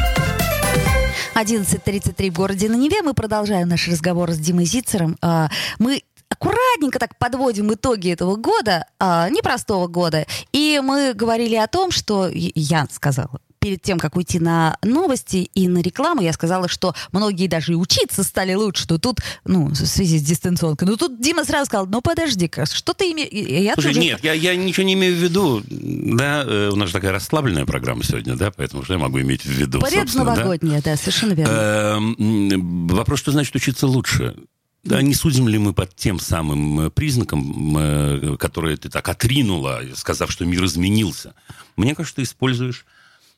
11.33 1.35 2.29
в 2.29 2.33
городе 2.33 2.69
на 2.69 2.75
Неве. 2.75 3.01
Мы 3.01 3.13
продолжаем 3.13 3.69
наш 3.69 3.87
разговор 3.87 4.31
с 4.31 4.37
Димой 4.37 4.65
Зицером. 4.65 5.17
А, 5.21 5.49
мы 5.79 6.03
аккуратненько 6.29 6.99
так 6.99 7.17
подводим 7.17 7.73
итоги 7.73 8.11
этого 8.11 8.35
года, 8.35 8.85
а, 8.99 9.29
непростого 9.29 9.87
года. 9.87 10.25
И 10.51 10.81
мы 10.83 11.13
говорили 11.13 11.55
о 11.55 11.67
том, 11.67 11.91
что 11.91 12.29
я 12.33 12.87
сказала, 12.91 13.39
перед 13.61 13.81
тем, 13.81 13.99
как 13.99 14.15
уйти 14.15 14.39
на 14.39 14.75
новости 14.83 15.49
и 15.53 15.67
на 15.67 15.81
рекламу, 15.81 16.21
я 16.21 16.33
сказала, 16.33 16.67
что 16.67 16.95
многие 17.11 17.47
даже 17.47 17.73
и 17.73 17.75
учиться 17.75 18.23
стали 18.23 18.55
лучше, 18.55 18.83
что 18.83 18.97
тут, 18.97 19.19
ну, 19.45 19.67
в 19.67 19.75
связи 19.75 20.17
с 20.17 20.23
дистанционкой. 20.23 20.87
Ну, 20.87 20.97
тут 20.97 21.21
Дима 21.21 21.45
сразу 21.45 21.67
сказал, 21.67 21.85
ну, 21.85 22.01
подожди-ка, 22.01 22.65
что 22.65 22.93
ты 22.93 23.11
имеешь... 23.11 23.73
Слушай, 23.75 23.89
тоже... 23.89 23.99
нет, 23.99 24.23
я, 24.23 24.33
я 24.33 24.55
ничего 24.55 24.83
не 24.83 24.95
имею 24.95 25.15
в 25.15 25.19
виду. 25.19 25.61
Да, 25.69 26.43
э, 26.43 26.71
у 26.73 26.75
нас 26.75 26.87
же 26.87 26.93
такая 26.93 27.11
расслабленная 27.11 27.65
программа 27.65 28.03
сегодня, 28.03 28.35
да, 28.35 28.49
поэтому 28.49 28.83
что 28.83 28.93
я 28.93 28.99
могу 28.99 29.21
иметь 29.21 29.43
в 29.43 29.49
виду, 29.49 29.79
Предновогодняя, 29.79 30.81
да? 30.81 30.91
да, 30.91 30.97
совершенно 30.97 31.33
верно. 31.33 31.51
Эм, 31.51 32.87
вопрос, 32.87 33.19
что 33.19 33.31
значит 33.31 33.55
учиться 33.55 33.85
лучше? 33.85 34.35
Да, 34.83 35.03
не 35.03 35.13
судим 35.13 35.47
ли 35.47 35.59
мы 35.59 35.73
под 35.73 35.95
тем 35.95 36.19
самым 36.19 36.87
э, 36.87 36.89
признаком, 36.89 37.77
э, 37.77 38.37
который 38.39 38.75
ты 38.77 38.89
так 38.89 39.07
отринула, 39.07 39.81
сказав, 39.93 40.31
что 40.31 40.45
мир 40.45 40.65
изменился? 40.65 41.35
Мне 41.75 41.93
кажется, 41.93 42.15
ты 42.15 42.23
используешь 42.23 42.85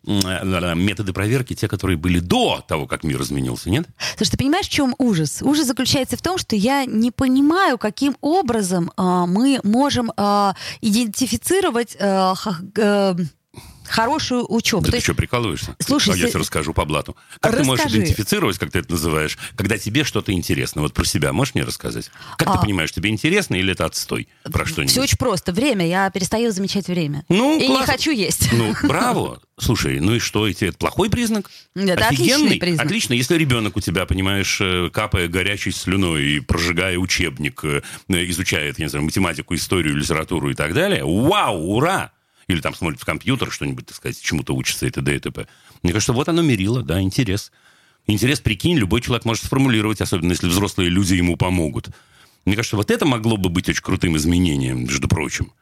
методы 0.06 1.14
проверки, 1.14 1.54
те, 1.56 1.68
которые 1.68 1.98
были 1.98 2.20
до 2.20 2.64
того, 2.68 2.88
как 2.88 3.04
мир 3.04 3.22
изменился, 3.22 3.70
нет? 3.70 3.88
Слушай, 4.18 4.32
ты 4.32 4.38
понимаешь, 4.38 4.68
в 4.68 4.72
чем 4.72 4.96
ужас? 4.98 5.42
Ужас 5.42 5.66
заключается 5.68 6.18
в 6.18 6.22
том, 6.22 6.38
что 6.38 6.56
я 6.56 6.86
не 6.86 7.12
понимаю, 7.12 7.78
каким 7.78 8.18
образом 8.22 8.92
а, 8.98 9.26
мы 9.26 9.60
можем 9.64 10.12
а, 10.18 10.56
идентифицировать 10.82 11.96
а, 12.00 12.36
х- 12.36 12.62
э, 12.78 13.16
хорошую 13.88 14.46
учебу. 14.52 14.84
Да 14.86 14.92
ты 14.92 14.98
есть- 14.98 15.06
что, 15.06 15.16
прикалываешься? 15.16 15.76
Слушай, 15.80 16.14
А 16.14 16.18
я 16.18 16.28
тебе 16.30 16.40
расскажу 16.40 16.74
по 16.74 16.86
блату. 16.86 17.16
Как 17.40 17.56
ты 17.58 17.64
можешь 17.64 17.86
Расскажи. 17.86 18.04
идентифицировать, 18.04 18.58
как 18.58 18.72
ты 18.72 18.80
это 18.80 18.92
называешь, 18.92 19.38
когда 19.56 19.78
тебе 19.78 20.04
что-то 20.04 20.32
интересно? 20.32 20.82
Вот 20.82 20.94
про 20.94 21.06
себя 21.06 21.34
можешь 21.34 21.56
мне 21.56 21.64
рассказать? 21.64 22.10
Как 22.38 22.48
А. 22.50 22.54
ты 22.54 22.60
понимаешь, 22.66 22.92
тебе 22.92 23.10
интересно 23.10 23.56
или 23.56 23.72
это 23.74 23.86
отстой? 23.86 24.28
Про 24.44 24.66
что-нибудь? 24.66 24.92
Все 24.92 25.02
очень 25.02 25.18
просто. 25.18 25.52
Время. 25.52 25.88
Я 25.88 26.10
перестаю 26.10 26.52
замечать 26.52 26.88
время. 26.88 27.24
Ну, 27.30 27.58
и 27.58 27.62
не 27.68 27.76
класс. 27.76 27.86
хочу 27.86 28.12
есть. 28.12 28.50
Ну, 28.54 28.74
браво. 28.84 29.42
Слушай, 29.60 30.00
ну 30.00 30.16
и 30.16 30.20
что, 30.20 30.48
это 30.48 30.74
плохой 30.74 31.10
признак? 31.12 31.50
Это 31.76 31.94
отличный 32.08 32.34
Офигенный? 32.36 32.58
признак. 32.58 32.86
Отлично, 32.86 33.14
если 33.14 33.36
ребенок 33.38 33.78
у 33.78 33.82
тебя, 33.82 34.06
понимаешь, 34.08 34.58
э, 34.60 34.90
капая 34.92 35.28
горячей 35.28 35.72
слюной 35.72 36.24
и 36.24 36.40
прожигая 36.40 36.98
учебник, 36.98 37.64
э, 37.64 37.82
э, 38.10 38.30
изучает, 38.32 38.80
я 38.80 38.86
не 38.86 38.90
знаю, 38.90 39.06
математику, 39.06 39.54
историю, 39.54 39.96
литературу 39.96 40.50
и 40.50 40.56
так 40.56 40.74
далее, 40.74 41.04
вау, 41.06 41.76
ура! 41.76 42.12
Или 42.48 42.60
там 42.60 42.76
смотрит 42.76 43.00
в 43.00 43.06
компьютер 43.06 43.52
что-нибудь, 43.52 43.86
так 43.88 43.96
сказать, 43.96 44.22
чему-то 44.22 44.54
учится 44.54 44.86
и 44.86 44.90
т.д. 44.90 45.16
и 45.16 45.20
т.п. 45.20 45.48
Мне 45.82 45.94
кажется, 45.94 46.14
вот 46.14 46.30
оно 46.30 46.42
мерило, 46.42 46.84
да, 46.84 47.02
интерес. 47.02 47.52
Интерес, 48.06 48.42
прикинь, 48.42 48.78
любой 48.78 49.02
человек 49.02 49.26
может 49.26 49.46
сформулировать, 49.46 50.02
особенно 50.02 50.32
если 50.32 50.48
взрослые 50.48 50.90
люди 50.90 51.14
ему 51.14 51.38
помогут. 51.38 51.90
Мне 52.46 52.56
кажется, 52.56 52.76
вот 52.76 52.92
это 52.92 53.06
могло 53.06 53.38
бы 53.38 53.50
быть 53.50 53.70
очень 53.70 53.82
крутым 53.82 54.18
изменением, 54.18 54.84
между 54.84 55.08
прочим. 55.08 55.54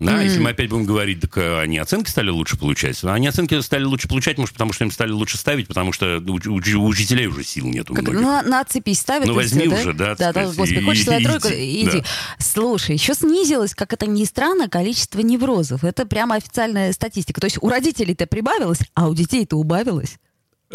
Да, 0.00 0.22
если 0.22 0.38
мы 0.38 0.50
опять 0.50 0.70
будем 0.70 0.84
говорить, 0.84 1.20
так 1.20 1.36
э, 1.38 1.60
они 1.60 1.76
оценки 1.78 2.08
стали 2.08 2.30
лучше 2.30 2.56
получать. 2.56 3.02
Они 3.02 3.26
оценки 3.26 3.60
стали 3.60 3.82
лучше 3.82 4.06
получать, 4.06 4.38
может, 4.38 4.52
потому 4.54 4.72
что 4.72 4.84
им 4.84 4.92
стали 4.92 5.10
лучше 5.10 5.36
ставить, 5.38 5.66
потому 5.66 5.92
что 5.92 6.18
у, 6.18 6.38
уч- 6.38 6.74
у 6.74 6.84
учителей 6.86 7.26
уже 7.26 7.42
сил 7.42 7.66
нет 7.66 7.90
у 7.90 7.94
Как, 7.94 8.04
многих. 8.04 8.20
ну, 8.20 8.28
на, 8.28 8.42
на 8.42 8.64
цепись 8.64 9.00
ставят. 9.00 9.26
Ну, 9.26 9.34
возьми 9.34 9.66
всё, 9.66 9.76
уже, 9.80 9.92
да, 9.94 10.14
Да, 10.14 10.32
да, 10.32 10.44
господи, 10.44 10.80
хочешь 10.84 11.02
и- 11.02 11.24
тройку, 11.24 11.48
иди, 11.48 11.82
иди. 11.82 11.90
да. 12.00 12.04
Слушай, 12.38 12.94
еще 12.94 13.14
снизилось, 13.14 13.74
как 13.74 13.92
это 13.92 14.06
ни 14.06 14.22
странно, 14.24 14.68
количество 14.68 15.18
неврозов. 15.20 15.82
Это 15.82 16.06
прямо 16.06 16.36
официальная 16.36 16.92
статистика. 16.92 17.40
То 17.40 17.46
есть 17.46 17.58
у 17.60 17.68
родителей-то 17.68 18.26
прибавилось, 18.28 18.78
а 18.94 19.08
у 19.08 19.14
детей-то 19.16 19.56
убавилось. 19.56 20.16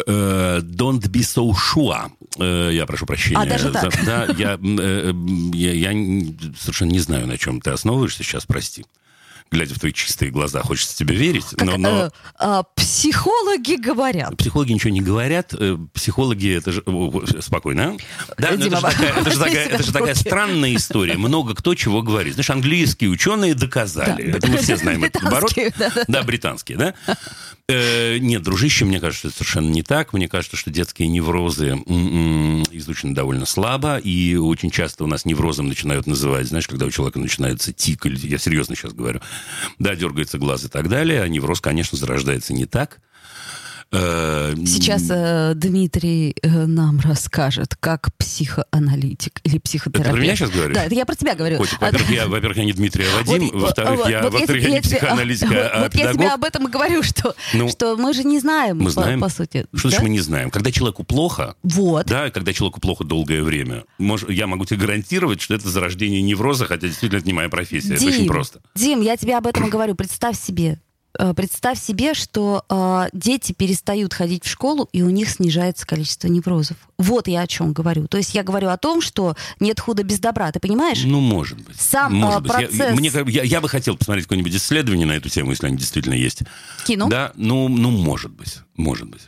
Э, 0.06 0.58
Don't 0.60 1.00
be 1.08 1.20
so 1.20 1.52
sure. 1.52 2.10
Э, 2.38 2.70
Я 2.74 2.84
прошу 2.84 3.06
прощения. 3.06 3.38
А, 3.40 3.46
даже 3.46 3.70
так? 3.70 3.94
За- 3.94 4.04
Да, 4.04 4.26
я, 4.36 4.58
я, 5.54 5.72
я 5.72 5.90
совершенно 6.58 6.90
не 6.90 6.98
знаю, 6.98 7.26
на 7.26 7.38
чем 7.38 7.60
ты 7.60 7.70
основываешься 7.70 8.22
сейчас, 8.24 8.44
прости. 8.44 8.84
Глядя 9.50 9.74
в 9.74 9.78
твои 9.78 9.92
чистые 9.92 10.30
глаза, 10.32 10.62
хочется 10.62 10.96
тебе 10.96 11.14
верить, 11.14 11.44
Как, 11.56 11.62
но... 11.66 11.76
но... 11.76 12.06
э, 12.06 12.10
а, 12.38 12.62
психологи 12.74 13.74
говорят. 13.76 14.36
Психологи 14.36 14.72
ничего 14.72 14.90
не 14.90 15.00
говорят. 15.00 15.54
э, 15.56 15.76
Психологи 15.92 16.56
это 16.56 16.72
же 16.72 16.82
спокойно. 17.40 17.96
а? 18.28 18.34
Да, 18.36 18.50
но 18.52 18.56
Дима, 18.56 18.78
это, 18.78 18.90
же 18.90 18.98
такая, 18.98 19.12
это, 19.20 19.30
же 19.30 19.38
такая, 19.38 19.66
это 19.66 19.82
же 19.84 19.92
такая 19.92 20.14
странная 20.16 20.74
история. 20.74 21.16
Много 21.16 21.54
кто 21.54 21.74
чего 21.76 22.02
говорит. 22.02 22.34
Знаешь, 22.34 22.50
английские 22.50 23.10
ученые 23.10 23.54
доказали. 23.54 24.30
Да, 24.32 24.38
это 24.38 24.48
мы 24.48 24.56
все 24.58 24.76
знаем 24.76 25.04
этот 25.04 25.22
оборот. 25.22 25.52
британские, 25.54 25.72
да-да. 25.78 26.04
Да, 26.08 26.22
британские, 26.24 26.78
да? 26.78 26.94
Э, 27.68 28.18
нет, 28.18 28.42
дружище, 28.42 28.84
мне 28.84 29.00
кажется, 29.00 29.28
это 29.28 29.36
совершенно 29.36 29.70
не 29.70 29.82
так. 29.82 30.12
Мне 30.12 30.28
кажется, 30.28 30.56
что 30.56 30.70
детские 30.70 31.08
неврозы 31.08 31.68
м-м, 31.86 32.64
изучены 32.72 33.14
довольно 33.14 33.46
слабо, 33.46 33.96
и 33.98 34.34
очень 34.36 34.70
часто 34.70 35.04
у 35.04 35.06
нас 35.06 35.24
неврозом 35.24 35.68
начинают 35.68 36.06
называть, 36.06 36.46
знаешь, 36.48 36.66
когда 36.66 36.86
у 36.86 36.90
человека 36.90 37.18
начинается 37.20 37.72
тик, 37.72 38.04
или 38.06 38.18
я 38.26 38.38
серьезно 38.38 38.74
сейчас 38.76 38.92
говорю, 38.92 39.20
да, 39.78 39.94
дергается 39.94 40.38
глаз 40.38 40.64
и 40.64 40.68
так 40.68 40.88
далее, 40.88 41.22
а 41.22 41.28
невроз, 41.28 41.60
конечно, 41.60 41.98
зарождается 41.98 42.52
не 42.52 42.66
так. 42.66 43.00
Э, 43.92 44.54
Сейчас 44.66 45.04
э, 45.10 45.52
Дмитрий 45.54 46.34
э, 46.42 46.66
нам 46.66 47.00
расскажет, 47.00 47.76
как 47.78 48.08
психоаналитик 48.18 49.40
или 49.44 49.58
психотерапевт. 49.58 50.06
Это 50.08 50.14
про 50.16 50.22
меня 50.22 50.36
сейчас 50.36 50.50
говоришь? 50.50 50.74
Да, 50.74 50.84
это 50.84 50.94
я 50.94 51.04
про 51.06 51.14
тебя 51.14 51.34
говорю. 51.34 51.58
Котик, 51.58 51.78
А, 51.80 51.86
во-первых, 51.86 52.10
я, 52.10 52.26
во-первых, 52.28 52.56
я 52.58 52.64
не 52.64 52.72
Дмитрий, 52.72 53.04
а 53.04 53.16
Вадим. 53.22 53.50
Вот, 53.52 53.62
во-вторых, 53.62 53.98
вот, 54.00 54.08
я, 54.08 54.22
вот 54.22 54.32
во-вторых, 54.32 54.62
я 54.62 54.70
не 54.70 54.80
психоаналитик, 54.80 55.48
вот, 55.48 55.56
а 55.72 55.82
вот 55.84 55.94
я 55.94 56.12
тебе 56.12 56.28
об 56.28 56.44
этом 56.44 56.68
и 56.68 56.70
говорю, 56.70 57.02
что, 57.02 57.34
Ну, 57.52 57.68
что 57.68 57.96
мы 57.96 58.12
же 58.14 58.24
не 58.24 58.38
знаем, 58.40 58.78
Мы 58.78 58.86
по, 58.86 58.90
знаем. 58.90 59.20
по 59.20 59.28
сути. 59.28 59.66
Что 59.74 59.88
значит 59.88 59.98
Да? 59.98 60.02
мы 60.04 60.08
не 60.10 60.20
знаем? 60.20 60.50
Когда 60.50 60.70
человеку 60.72 61.04
плохо, 61.04 61.54
Вот. 61.62 62.06
да, 62.06 62.30
когда 62.30 62.52
человеку 62.52 62.80
плохо 62.80 63.04
долгое 63.04 63.42
время, 63.42 63.84
мож- 64.00 64.30
я 64.32 64.46
могу 64.46 64.64
тебе 64.64 64.80
гарантировать, 64.80 65.40
что 65.40 65.54
это 65.54 65.68
зарождение 65.68 66.22
невроза, 66.22 66.66
хотя 66.66 66.88
действительно 66.88 67.18
это 67.18 67.26
не 67.26 67.32
моя 67.32 67.48
профессия. 67.48 67.94
это 67.94 68.04
очень 68.06 68.26
просто. 68.26 68.60
Дим, 68.74 69.00
я 69.00 69.16
тебе 69.16 69.36
об 69.36 69.46
этом 69.46 69.66
и 69.66 69.70
говорю. 69.70 69.94
Представь 69.94 70.38
себе, 70.40 70.80
представь 71.34 71.80
себе, 71.80 72.14
что 72.14 72.64
э, 72.68 73.08
дети 73.12 73.52
перестают 73.52 74.14
ходить 74.14 74.44
в 74.44 74.48
школу, 74.48 74.88
и 74.92 75.02
у 75.02 75.10
них 75.10 75.28
снижается 75.28 75.86
количество 75.86 76.28
неврозов. 76.28 76.76
Вот 76.98 77.28
я 77.28 77.42
о 77.42 77.46
чем 77.46 77.72
говорю. 77.72 78.06
То 78.06 78.16
есть 78.16 78.34
я 78.34 78.42
говорю 78.42 78.68
о 78.68 78.76
том, 78.76 79.00
что 79.00 79.36
нет 79.60 79.80
худа 79.80 80.02
без 80.02 80.18
добра. 80.18 80.50
Ты 80.52 80.60
понимаешь? 80.60 81.02
Ну, 81.04 81.20
может 81.20 81.60
быть. 81.60 81.80
Сам, 81.80 82.14
может 82.14 82.36
а, 82.36 82.40
быть. 82.40 82.52
Я- 82.52 82.68
процесс- 82.68 82.98
мне 82.98 83.12
я, 83.28 83.42
я 83.42 83.60
бы 83.60 83.68
хотел 83.68 83.96
посмотреть 83.96 84.26
какое-нибудь 84.26 84.54
исследование 84.54 85.06
на 85.06 85.12
эту 85.12 85.28
тему, 85.28 85.50
если 85.50 85.66
они 85.66 85.76
действительно 85.76 86.14
есть. 86.14 86.42
Кино. 86.86 87.08
Да, 87.08 87.32
ну, 87.36 87.68
ну, 87.68 87.90
может 87.90 88.32
быть. 88.32 88.58
Может 88.76 89.08
быть. 89.08 89.22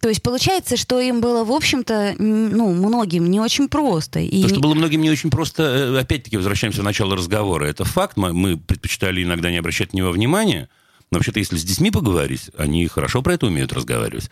То 0.00 0.10
есть 0.10 0.22
получается, 0.22 0.76
что 0.76 1.00
им 1.00 1.20
было, 1.20 1.42
в 1.44 1.50
общем-то, 1.50 2.14
ну, 2.18 2.72
многим 2.72 3.30
не 3.30 3.40
очень 3.40 3.68
просто. 3.68 4.20
И... 4.20 4.42
То, 4.42 4.48
что 4.50 4.60
было 4.60 4.74
многим 4.74 5.00
не 5.00 5.10
очень 5.10 5.30
просто, 5.30 5.62
э, 5.62 5.98
опять-таки, 5.98 6.36
возвращаемся 6.36 6.82
в 6.82 6.84
начало 6.84 7.16
разговора. 7.16 7.64
Это 7.64 7.84
факт, 7.84 8.16
мы 8.16 8.56
предпочитали 8.56 9.22
иногда 9.22 9.50
не 9.50 9.56
обращать 9.56 9.92
на 9.92 9.98
него 9.98 10.10
внимания, 10.10 10.68
но 11.10 11.18
вообще-то, 11.18 11.38
если 11.38 11.56
с 11.56 11.64
детьми 11.64 11.90
поговорить, 11.90 12.50
они 12.56 12.86
хорошо 12.88 13.22
про 13.22 13.34
это 13.34 13.46
умеют 13.46 13.72
разговаривать. 13.72 14.30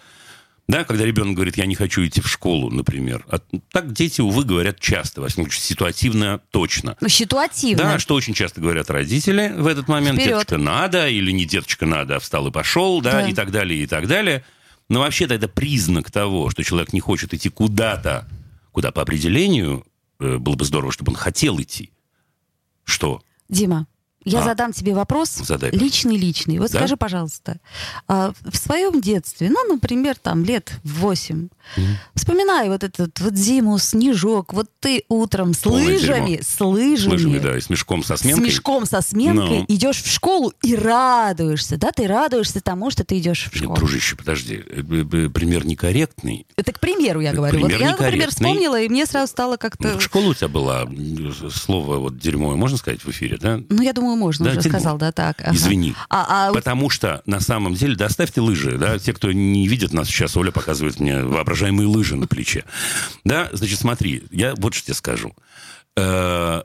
Да, 0.67 0.85
когда 0.85 1.05
ребенок 1.05 1.35
говорит, 1.35 1.59
я 1.59 1.67
не 1.67 1.75
хочу 1.75 2.07
идти 2.07 2.23
в 2.23 2.29
школу, 2.29 2.71
например. 2.71 3.27
А 3.29 3.39
так 3.71 3.93
дети, 3.93 4.23
увы, 4.23 4.45
говорят 4.45 4.81
часто, 4.81 5.21
во 5.21 5.29
всяком 5.29 5.45
случае, 5.45 5.61
ситуативно 5.63 6.41
точно. 6.51 6.97
Ну, 7.03 7.09
ситуативно. 7.09 7.83
Да, 7.85 7.99
что 7.99 8.15
очень 8.15 8.33
часто 8.33 8.63
говорят 8.63 8.89
родители 8.89 9.53
в 9.55 9.67
этот 9.67 9.89
момент. 9.89 10.19
Вперед. 10.19 10.33
Деточка 10.39 10.57
надо, 10.57 11.07
или 11.09 11.31
не 11.33 11.45
деточка 11.45 11.85
надо, 11.85 12.17
а 12.17 12.19
встал 12.19 12.47
и 12.47 12.51
пошел, 12.51 13.03
да, 13.03 13.13
Да. 13.13 13.29
и 13.29 13.35
так 13.35 13.51
далее, 13.51 13.83
и 13.83 13.87
так 13.87 14.09
далее. 14.09 14.43
Но 14.89 15.01
вообще-то 15.01 15.35
это 15.35 15.49
признак 15.49 16.11
того, 16.11 16.49
что 16.49 16.65
человек 16.65 16.95
не 16.95 17.01
хочет 17.01 17.35
идти 17.35 17.51
куда-то, 17.51 18.27
куда 18.73 18.91
по 18.91 19.03
определению 19.03 19.87
э, 20.19 20.39
было 20.39 20.55
бы 20.55 20.65
здорово, 20.65 20.93
чтобы 20.93 21.13
он 21.13 21.17
хотел 21.17 21.61
идти. 21.61 21.91
Что? 22.85 23.23
Дима, 23.51 23.87
я 24.25 24.41
А. 24.41 24.45
задам 24.45 24.73
тебе 24.73 24.95
вопрос. 24.95 25.31
Задай. 25.31 25.71
Личный-личный. 25.71 26.59
Вот 26.59 26.71
Да? 26.71 26.79
скажи, 26.79 26.97
пожалуйста, 26.97 27.59
а, 28.09 28.33
в 28.45 28.57
своем 28.57 29.01
детстве, 29.01 29.51
ну, 29.51 29.65
например, 29.73 30.17
там 30.17 30.45
лет 30.45 30.73
восемь, 30.83 31.49
вспоминай 32.15 32.69
вот 32.69 32.85
этот 32.85 33.19
вот 33.21 33.35
зиму, 33.37 33.79
снежок, 33.79 34.53
вот 34.53 34.69
ты 34.81 35.05
утром 35.09 35.55
с 35.55 35.59
Полное 35.59 35.87
лыжами, 35.87 36.31
дерьмо. 36.31 36.43
с 36.43 36.61
лыжами, 36.61 37.13
Лыжами, 37.13 37.39
да, 37.39 37.57
и 37.57 37.61
с 37.61 37.71
мешком 37.71 38.03
со 38.05 38.17
с 38.17 38.21
сменкой. 38.21 38.45
мешком 38.47 38.87
со 38.87 39.01
сменкой 39.01 39.61
Ну. 39.61 39.65
идешь 39.69 40.03
в 40.03 40.11
школу 40.13 40.53
и 40.63 40.75
радуешься, 40.75 41.77
да, 41.77 41.91
ты 41.93 42.07
радуешься 42.07 42.61
тому, 42.61 42.91
что 42.91 43.05
ты 43.05 43.19
идешь 43.19 43.45
в 43.51 43.55
Нет, 43.55 43.63
школу. 43.65 43.77
дружище, 43.77 44.17
подожди, 44.17 44.57
э, 44.57 44.81
э, 44.81 45.05
э, 45.27 45.29
пример 45.31 45.67
некорректный. 45.67 46.47
Это 46.57 46.73
к 46.73 46.81
примеру 46.81 47.21
я 47.21 47.31
Это 47.31 47.37
говорю. 47.39 47.59
Вот 47.61 47.67
пример 47.69 47.81
я, 47.81 47.91
например, 47.97 48.31
вспомнила, 48.31 48.81
и 48.81 48.89
мне 48.89 49.07
сразу 49.07 49.31
стало 49.31 49.53
Ну, 49.53 49.59
как-то... 49.59 50.01
школа 50.01 50.29
у 50.31 50.35
тебя 50.35 50.49
была, 50.49 50.87
слово 51.53 51.97
вот 51.99 52.19
дерьмо, 52.19 52.57
можно 52.57 52.77
сказать 52.79 53.03
в 53.05 53.11
эфире, 53.11 53.39
да? 53.41 53.61
Ну, 53.69 53.83
я 53.83 53.93
думаю, 53.93 54.14
можно, 54.17 54.45
Да, 54.47 54.51
уже 54.53 54.63
сказал, 54.69 54.99
да, 54.99 55.13
так. 55.13 55.41
ага. 55.41 55.55
Извини. 55.55 55.95
А, 56.09 56.49
а 56.49 56.53
Потому 56.53 56.91
что 56.91 57.23
на 57.27 57.41
самом 57.41 57.75
деле, 57.75 57.97
да, 57.97 58.07
оставьте 58.07 58.41
лыжи, 58.41 58.79
да, 58.79 58.99
те, 58.99 59.13
кто 59.13 59.33
не 59.33 59.69
видит 59.69 59.93
нас 59.93 60.09
сейчас, 60.09 60.37
Оля 60.37 60.51
показывает 60.51 61.01
мне 61.01 61.23
воображаемые 61.23 61.87
лыжи 61.87 62.17
на 62.17 62.27
плече. 62.27 62.65
Да, 63.25 63.49
значит, 63.53 63.79
смотри, 63.79 64.25
я 64.31 64.55
вот 64.57 64.75
что 64.75 64.87
тебе 64.87 64.95
скажу. 64.95 65.35
Э, 65.97 66.63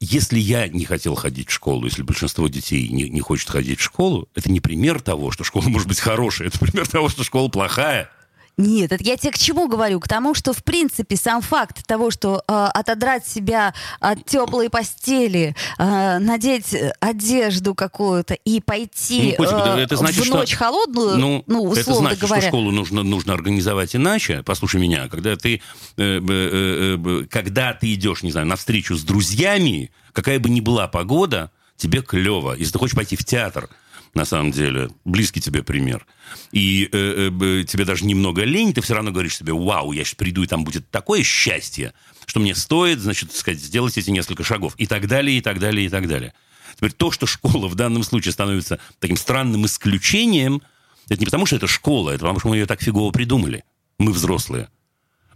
Если 0.00 0.38
я 0.38 0.68
не 0.68 0.84
хотел 0.84 1.14
ходить 1.14 1.48
в 1.48 1.52
школу, 1.52 1.84
если 1.86 2.02
большинство 2.02 2.48
детей 2.48 2.88
не, 2.88 3.08
не 3.08 3.20
хочет 3.20 3.48
ходить 3.48 3.80
в 3.80 3.82
школу, 3.82 4.28
это 4.34 4.50
не 4.50 4.60
пример 4.60 5.00
того, 5.00 5.30
что 5.30 5.44
школа 5.44 5.64
может 5.68 5.88
быть 5.88 6.00
хорошая, 6.00 6.48
это 6.48 6.58
пример 6.58 6.86
того, 6.88 7.08
что 7.08 7.24
школа 7.24 7.48
плохая. 7.48 8.10
Нет, 8.56 8.92
это 8.92 9.02
я 9.02 9.16
тебе 9.16 9.32
к 9.32 9.38
чему 9.38 9.66
говорю? 9.68 9.98
К 9.98 10.06
тому, 10.06 10.32
что 10.34 10.52
в 10.52 10.62
принципе 10.62 11.16
сам 11.16 11.42
факт 11.42 11.84
того, 11.86 12.10
что 12.12 12.42
э, 12.46 12.52
отодрать 12.72 13.26
себя 13.26 13.74
от 13.98 14.24
теплой 14.26 14.70
постели, 14.70 15.56
э, 15.78 16.18
надеть 16.18 16.74
одежду 17.00 17.74
какую-то 17.74 18.34
и 18.34 18.60
пойти 18.60 19.34
Ну, 19.38 19.44
Котик, 19.44 19.56
э, 19.66 19.80
это 19.80 19.96
значит, 19.96 20.22
в 20.22 20.26
что- 20.26 20.36
ночь 20.36 20.54
холодную, 20.54 21.18
ну, 21.18 21.44
Ну, 21.48 21.72
это 21.72 21.80
условно 21.80 22.10
значит, 22.10 22.20
говоря. 22.22 22.40
что 22.42 22.48
школу 22.50 22.70
нужно, 22.70 23.02
нужно 23.02 23.32
организовать 23.34 23.96
иначе. 23.96 24.42
Послушай 24.44 24.80
меня, 24.80 25.08
когда 25.08 25.36
ты, 25.36 25.60
э, 25.96 26.20
э, 26.20 26.96
э, 26.96 27.26
когда 27.28 27.72
ты 27.74 27.92
идешь, 27.94 28.22
не 28.22 28.30
знаю, 28.30 28.46
на 28.46 28.54
встречу 28.56 28.94
с 28.96 29.02
друзьями, 29.02 29.90
какая 30.12 30.38
бы 30.38 30.48
ни 30.48 30.60
была 30.60 30.86
погода, 30.86 31.50
тебе 31.76 32.02
клево. 32.02 32.54
Если 32.54 32.72
ты 32.72 32.78
хочешь 32.78 32.94
пойти 32.94 33.16
в 33.16 33.24
театр, 33.24 33.68
на 34.14 34.24
самом 34.24 34.52
деле, 34.52 34.90
близкий 35.04 35.40
тебе 35.40 35.62
пример, 35.62 36.06
и 36.52 36.88
э, 36.90 37.30
э, 37.30 37.64
тебе 37.64 37.84
даже 37.84 38.04
немного 38.04 38.44
лень, 38.44 38.72
ты 38.72 38.80
все 38.80 38.94
равно 38.94 39.10
говоришь 39.10 39.36
себе, 39.36 39.52
вау, 39.52 39.92
я 39.92 40.04
сейчас 40.04 40.14
приду, 40.14 40.42
и 40.42 40.46
там 40.46 40.64
будет 40.64 40.88
такое 40.90 41.22
счастье, 41.22 41.92
что 42.26 42.40
мне 42.40 42.54
стоит, 42.54 43.00
значит, 43.00 43.32
сказать, 43.32 43.60
сделать 43.60 43.98
эти 43.98 44.10
несколько 44.10 44.44
шагов, 44.44 44.74
и 44.78 44.86
так 44.86 45.06
далее, 45.08 45.38
и 45.38 45.40
так 45.40 45.58
далее, 45.58 45.86
и 45.86 45.88
так 45.88 46.08
далее. 46.08 46.32
Теперь 46.76 46.92
то, 46.92 47.10
что 47.10 47.26
школа 47.26 47.68
в 47.68 47.74
данном 47.74 48.02
случае 48.02 48.32
становится 48.32 48.78
таким 48.98 49.16
странным 49.16 49.66
исключением, 49.66 50.62
Это 51.08 51.20
не 51.20 51.26
потому, 51.26 51.44
что 51.46 51.56
это 51.56 51.66
школа, 51.66 52.10
это 52.10 52.20
потому, 52.20 52.40
что 52.40 52.48
мы 52.48 52.56
ее 52.56 52.66
так 52.66 52.80
фигово 52.80 53.10
придумали. 53.10 53.64
Мы 53.98 54.12
взрослые. 54.12 54.68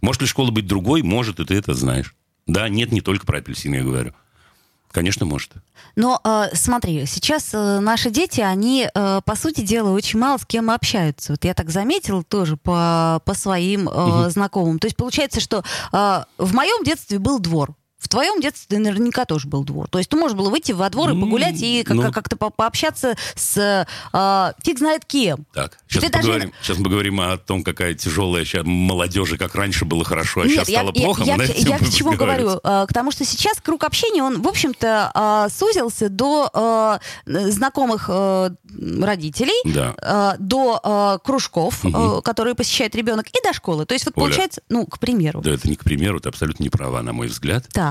Может 0.01 0.21
ли 0.21 0.27
школа 0.27 0.51
быть 0.51 0.67
другой? 0.67 1.03
Может, 1.03 1.39
и 1.39 1.45
ты 1.45 1.53
это 1.55 1.73
знаешь. 1.73 2.15
Да, 2.47 2.67
нет, 2.67 2.91
не 2.91 3.01
только 3.01 3.25
про 3.25 3.37
апельсины 3.37 3.75
я 3.75 3.83
говорю. 3.83 4.13
Конечно, 4.91 5.25
может. 5.25 5.51
Но 5.95 6.19
э, 6.23 6.45
смотри, 6.53 7.05
сейчас 7.05 7.49
э, 7.53 7.79
наши 7.79 8.09
дети, 8.09 8.41
они, 8.41 8.89
э, 8.93 9.21
по 9.23 9.35
сути 9.35 9.61
дела, 9.61 9.91
очень 9.91 10.19
мало 10.19 10.37
с 10.37 10.45
кем 10.45 10.71
общаются. 10.71 11.33
Вот 11.33 11.45
я 11.45 11.53
так 11.53 11.69
заметила 11.69 12.23
тоже 12.23 12.57
по, 12.57 13.21
по 13.25 13.33
своим 13.33 13.87
э, 13.87 13.91
угу. 13.91 14.29
знакомым. 14.29 14.79
То 14.79 14.87
есть 14.87 14.97
получается, 14.97 15.39
что 15.39 15.63
э, 15.91 16.23
в 16.37 16.53
моем 16.53 16.83
детстве 16.83 17.19
был 17.19 17.39
двор. 17.39 17.75
В 17.99 18.07
твоем 18.07 18.39
детстве 18.41 18.79
наверняка 18.79 19.25
тоже 19.25 19.47
был 19.47 19.63
двор. 19.65 19.87
То 19.89 19.97
есть 19.97 20.09
ты 20.09 20.15
можешь 20.15 20.35
было 20.37 20.49
выйти 20.49 20.71
во 20.71 20.89
двор 20.89 21.11
и 21.11 21.19
погулять, 21.19 21.61
и 21.61 21.83
как- 21.83 21.95
ну. 21.97 22.11
как-то 22.13 22.37
по- 22.37 22.49
пообщаться 22.49 23.15
с 23.35 23.85
э, 24.13 24.53
фиг 24.63 24.79
знает 24.79 25.03
кем. 25.05 25.45
Так, 25.53 25.77
сейчас 25.87 26.03
Ты 26.03 26.07
мы, 26.07 26.11
даже- 26.13 26.23
поговорим, 26.27 26.53
сейчас 26.61 26.77
мы 26.77 26.83
поговорим 26.85 27.19
о 27.21 27.37
том, 27.37 27.63
какая 27.63 27.93
тяжелая 27.93 28.45
сейчас 28.45 28.63
молодежи, 28.65 29.37
как 29.37 29.53
раньше 29.53 29.83
было 29.85 30.05
хорошо, 30.05 30.41
а 30.41 30.43
Нет, 30.45 30.53
сейчас 30.53 30.69
я, 30.69 30.79
стало 30.79 30.91
я- 30.95 31.03
плохо. 31.03 31.23
я, 31.23 31.35
мы 31.35 31.47
тему 31.47 31.69
я 31.69 31.77
к 31.77 31.89
чему 31.93 32.11
говорю? 32.13 32.59
Э, 32.63 32.85
К 32.87 32.93
тому, 32.93 33.11
что 33.11 33.25
сейчас 33.25 33.59
круг 33.61 33.83
общения, 33.83 34.23
он, 34.23 34.41
в 34.41 34.47
общем-то, 34.47 35.11
э, 35.13 35.51
сузился 35.53 36.09
до 36.09 36.49
э, 37.25 37.51
знакомых 37.51 38.05
э, 38.07 38.49
родителей, 39.01 39.73
Да. 39.73 39.93
э, 40.01 40.37
до 40.39 40.79
э, 40.83 41.19
кружков, 41.25 41.83
э, 41.85 42.21
которые 42.23 42.55
посещает 42.55 42.95
ребенок, 42.95 43.27
и 43.27 43.37
до 43.45 43.53
школы. 43.53 43.85
То 43.85 43.93
есть 43.93 44.05
вот 44.05 44.13
Оля. 44.17 44.25
получается, 44.25 44.61
ну, 44.69 44.85
к 44.85 44.99
примеру. 44.99 45.41
Да, 45.41 45.51
это 45.51 45.67
не 45.69 45.75
к 45.75 45.83
примеру, 45.83 46.19
ты 46.21 46.29
абсолютно 46.29 46.63
не 46.63 46.69
права, 46.69 47.01
на 47.01 47.11
мой 47.13 47.27
взгляд. 47.27 47.67
Так. 47.73 47.88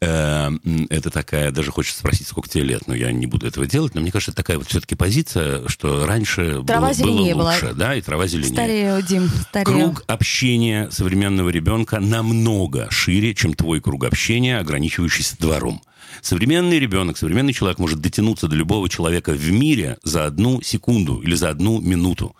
Э, 0.00 0.48
м, 0.64 0.86
Это 0.90 1.10
такая, 1.10 1.50
даже 1.50 1.70
хочется 1.70 2.00
спросить, 2.00 2.26
сколько 2.26 2.48
тебе 2.48 2.64
лет, 2.64 2.86
но 2.86 2.94
я 2.94 3.10
не 3.12 3.26
буду 3.26 3.46
этого 3.46 3.66
делать, 3.66 3.94
но 3.94 4.00
мне 4.00 4.10
кажется, 4.10 4.32
это 4.32 4.36
такая 4.42 4.58
вот 4.58 4.68
все-таки 4.68 4.94
позиция, 4.96 5.66
что 5.68 6.04
раньше 6.04 6.62
Трава 6.66 6.92
было, 6.92 7.06
было 7.06 7.34
была. 7.34 7.52
лучше, 7.52 7.72
да, 7.74 7.94
и 7.94 8.02
трава 8.02 8.26
зеленее. 8.26 8.52
Старею, 8.52 9.02
Дим, 9.02 9.28
старею. 9.48 9.64
Круг 9.92 10.04
общения 10.06 10.90
современного 10.90 11.48
ребенка 11.48 12.00
намного 12.00 12.88
шире, 12.90 13.34
чем 13.34 13.54
твой 13.54 13.80
круг 13.80 14.04
общения, 14.04 14.58
ограничивающийся 14.58 15.36
двором. 15.38 15.80
Современный 16.20 16.78
ребенок, 16.78 17.16
современный 17.16 17.52
человек 17.52 17.78
может 17.78 18.00
дотянуться 18.00 18.46
до 18.46 18.56
любого 18.56 18.88
человека 18.88 19.32
в 19.32 19.50
мире 19.50 19.98
за 20.02 20.26
одну 20.26 20.60
секунду 20.62 21.20
или 21.20 21.34
за 21.34 21.50
одну 21.50 21.80
минуту. 21.80 22.36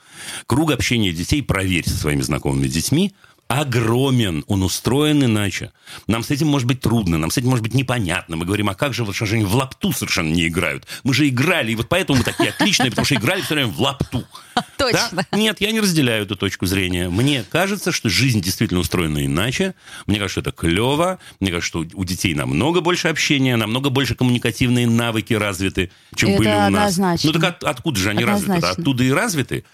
Круг 0.46 0.70
общения 0.70 1.12
детей, 1.12 1.42
проверь 1.42 1.88
со 1.88 1.96
своими 1.96 2.22
знакомыми 2.22 2.68
детьми, 2.68 3.14
огромен, 3.60 4.44
он 4.48 4.62
устроен 4.62 5.24
иначе. 5.24 5.72
Нам 6.06 6.22
с 6.22 6.30
этим 6.30 6.48
может 6.48 6.66
быть 6.66 6.80
трудно, 6.80 7.18
нам 7.18 7.30
с 7.30 7.38
этим 7.38 7.48
может 7.50 7.62
быть 7.62 7.74
непонятно. 7.74 8.36
Мы 8.36 8.44
говорим, 8.46 8.68
а 8.70 8.74
как 8.74 8.94
же, 8.94 9.04
вот 9.04 9.14
что 9.14 9.26
же 9.26 9.36
они 9.36 9.44
в 9.44 9.54
лапту 9.54 9.92
совершенно 9.92 10.32
не 10.32 10.46
играют? 10.48 10.86
Мы 11.02 11.14
же 11.14 11.28
играли, 11.28 11.72
и 11.72 11.74
вот 11.74 11.88
поэтому 11.88 12.18
мы 12.18 12.24
такие 12.24 12.50
отличные, 12.50 12.90
потому 12.90 13.04
что 13.06 13.14
играли 13.16 13.42
все 13.42 13.54
время 13.54 13.70
в 13.70 13.80
лапту. 13.80 14.24
Точно. 14.76 15.08
Да? 15.12 15.36
Нет, 15.36 15.60
я 15.60 15.72
не 15.72 15.80
разделяю 15.80 16.24
эту 16.24 16.36
точку 16.36 16.66
зрения. 16.66 17.08
Мне 17.08 17.44
кажется, 17.50 17.92
что 17.92 18.08
жизнь 18.08 18.40
действительно 18.40 18.80
устроена 18.80 19.24
иначе. 19.24 19.74
Мне 20.06 20.16
кажется, 20.18 20.40
что 20.40 20.50
это 20.50 20.52
клево. 20.52 21.18
Мне 21.40 21.50
кажется, 21.50 21.68
что 21.68 21.84
у 21.94 22.04
детей 22.04 22.34
намного 22.34 22.80
больше 22.80 23.08
общения, 23.08 23.56
намного 23.56 23.90
больше 23.90 24.14
коммуникативные 24.14 24.86
навыки 24.86 25.34
развиты, 25.34 25.90
чем 26.14 26.30
Это 26.30 26.38
были 26.38 26.48
у 26.48 26.52
нас. 26.52 26.66
однозначно. 26.66 27.32
Ну 27.32 27.38
так 27.40 27.50
от- 27.50 27.64
откуда 27.64 27.98
же 28.00 28.10
они 28.10 28.24
развиты? 28.24 28.52
Однозначно. 28.52 28.82
Оттуда 28.82 29.04
и 29.04 29.10
развиты. 29.10 29.64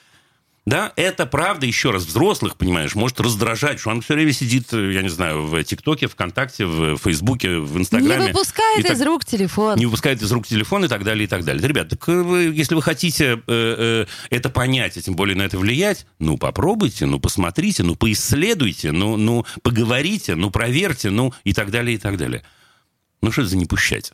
Да, 0.66 0.92
это 0.96 1.24
правда, 1.24 1.64
еще 1.66 1.90
раз, 1.90 2.04
взрослых, 2.04 2.56
понимаешь, 2.56 2.94
может 2.94 3.18
раздражать, 3.18 3.80
что 3.80 3.90
он 3.90 4.02
все 4.02 4.12
время 4.14 4.32
сидит, 4.32 4.72
э, 4.74 4.92
я 4.92 5.00
не 5.02 5.08
знаю, 5.08 5.46
в 5.46 5.64
ТикТоке, 5.64 6.06
ВКонтакте, 6.06 6.66
в 6.66 6.98
Фейсбуке, 6.98 7.56
в 7.58 7.74
Не 7.74 7.80
Инстаграме. 7.80 8.26
выпускает 8.32 8.78
И 8.78 8.82
так- 8.82 8.92
из 8.92 9.02
рук 9.02 9.24
телефон. 9.24 9.78
не 9.78 9.86
выпускает 9.86 10.20
из 10.20 10.30
рук 10.30 10.46
телефон 10.46 10.84
и 10.84 10.88
так 10.88 11.02
далее, 11.02 11.24
и 11.24 11.26
так 11.26 11.44
далее. 11.44 11.62
Да, 11.62 11.66
Ребят, 11.68 11.88
так 11.88 12.06
э, 12.08 12.22
вы, 12.22 12.42
если 12.54 12.74
вы 12.74 12.82
хотите 12.82 13.24
э, 13.34 13.38
э, 13.46 14.06
это 14.28 14.50
понять, 14.50 14.98
и 14.98 15.02
тем 15.02 15.16
более 15.16 15.34
на 15.34 15.42
это 15.42 15.58
влиять, 15.58 16.06
ну, 16.18 16.36
попробуйте, 16.36 17.06
ну, 17.06 17.18
посмотрите, 17.18 17.82
ну, 17.82 17.96
поисследуйте, 17.96 18.92
ну, 18.92 19.16
ну, 19.16 19.46
поговорите, 19.62 20.34
ну, 20.34 20.50
проверьте, 20.50 21.08
ну, 21.10 21.32
и 21.42 21.54
так 21.54 21.70
далее, 21.70 21.94
и 21.96 21.98
так 21.98 22.18
далее. 22.18 22.42
Ну, 23.22 23.32
что 23.32 23.40
это 23.42 23.50
за 23.50 23.56
не 23.56 23.64
пущать? 23.66 24.12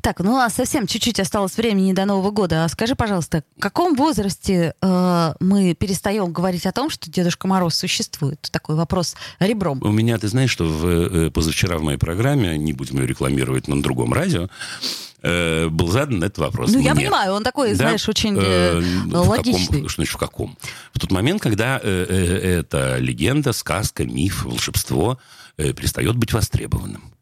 Так, 0.00 0.20
ну 0.20 0.38
а 0.38 0.48
совсем 0.50 0.86
чуть-чуть 0.86 1.20
осталось 1.20 1.56
времени 1.56 1.92
до 1.92 2.04
Нового 2.04 2.30
года. 2.30 2.64
А 2.64 2.68
скажи, 2.68 2.94
пожалуйста, 2.94 3.44
в 3.56 3.60
каком 3.60 3.94
возрасте 3.94 4.74
э, 4.80 5.34
мы 5.40 5.74
перестаем 5.74 6.32
говорить 6.32 6.66
о 6.66 6.72
том, 6.72 6.90
что 6.90 7.10
Дедушка 7.10 7.46
Мороз 7.48 7.74
существует? 7.74 8.40
Такой 8.50 8.76
вопрос 8.76 9.14
ребром. 9.38 9.80
У 9.82 9.90
меня, 9.90 10.18
ты 10.18 10.28
знаешь, 10.28 10.50
что 10.50 10.64
в, 10.64 10.86
э, 10.86 11.30
позавчера 11.30 11.78
в 11.78 11.82
моей 11.82 11.98
программе, 11.98 12.56
не 12.58 12.72
будем 12.72 12.98
ее 13.00 13.06
рекламировать, 13.06 13.68
но 13.68 13.76
на 13.76 13.82
другом 13.82 14.12
радио, 14.12 14.48
э, 15.22 15.68
был 15.68 15.88
задан 15.88 16.22
этот 16.22 16.38
вопрос. 16.38 16.72
Ну, 16.72 16.80
я 16.80 16.94
мне. 16.94 17.04
понимаю, 17.04 17.34
он 17.34 17.44
такой, 17.44 17.70
Да? 17.70 17.76
знаешь, 17.76 18.08
очень 18.08 18.36
э, 18.38 18.80
в 18.80 19.10
каком- 19.10 19.28
логичный. 19.28 19.88
что 19.88 19.96
значит 19.96 20.14
в 20.14 20.18
каком? 20.18 20.56
В 20.92 20.98
тот 20.98 21.10
момент, 21.12 21.40
когда 21.42 21.78
э, 21.82 22.06
э, 22.08 22.58
эта 22.60 22.98
легенда, 22.98 23.52
сказка, 23.52 24.04
миф, 24.04 24.44
волшебство 24.44 25.18
э, 25.56 25.72
перестает 25.72 26.16
быть 26.16 26.32
востребованным. 26.32 27.12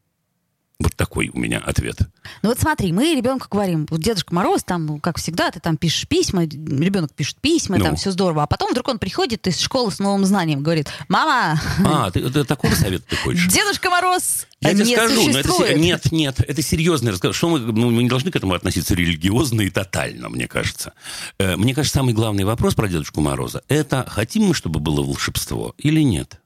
Вот 0.81 0.95
такой 0.95 1.29
у 1.33 1.39
меня 1.39 1.59
ответ. 1.59 1.97
Ну 2.41 2.49
вот 2.49 2.59
смотри, 2.59 2.91
мы 2.91 3.13
ребенку 3.15 3.47
говорим, 3.49 3.87
вот 3.89 4.01
Дедушка 4.01 4.33
Мороз, 4.33 4.63
там, 4.63 4.99
как 4.99 5.17
всегда, 5.17 5.51
ты 5.51 5.59
там 5.59 5.77
пишешь 5.77 6.07
письма, 6.07 6.43
ребенок 6.45 7.13
пишет 7.13 7.37
письма, 7.39 7.77
Ну. 7.77 7.85
там 7.85 7.95
все 7.95 8.11
здорово. 8.11 8.43
А 8.43 8.47
потом 8.47 8.71
вдруг 8.71 8.87
он 8.87 8.99
приходит 8.99 9.45
из 9.47 9.59
школы 9.59 9.91
с 9.91 9.99
новым 9.99 10.25
знанием, 10.25 10.63
говорит, 10.63 10.89
мама, 11.07 11.59
А, 11.85 12.09
ты, 12.11 12.27
ты 12.29 12.43
такого 12.43 12.73
совета 12.75 13.03
ты 13.07 13.15
хочешь? 13.15 13.47
Дедушка 13.47 13.89
Мороз 13.89 14.47
Я 14.59 14.73
не 14.73 14.83
тебе 14.83 14.95
скажу, 14.97 15.21
но 15.23 15.39
это, 15.39 15.47
существует. 15.49 15.77
нет, 15.77 16.11
нет, 16.11 16.39
это 16.39 16.61
серьезный 16.61 17.11
разговор. 17.11 17.35
Что 17.35 17.49
мы, 17.49 17.59
ну, 17.59 17.89
мы 17.91 18.03
не 18.03 18.09
должны 18.09 18.31
к 18.31 18.35
этому 18.35 18.53
относиться 18.53 18.95
религиозно 18.95 19.61
и 19.61 19.69
тотально, 19.69 20.29
мне 20.29 20.47
кажется. 20.47 20.93
Э, 21.39 21.55
Мне 21.55 21.73
кажется, 21.75 21.99
самый 21.99 22.13
главный 22.13 22.43
вопрос 22.43 22.73
про 22.75 22.87
Дедушку 22.87 23.21
Мороза– 23.21 23.61
это 23.67 24.05
хотим 24.09 24.43
мы, 24.43 24.53
чтобы 24.55 24.79
было 24.79 25.01
волшебство 25.03 25.75
или 25.77 26.01
нет? 26.01 26.40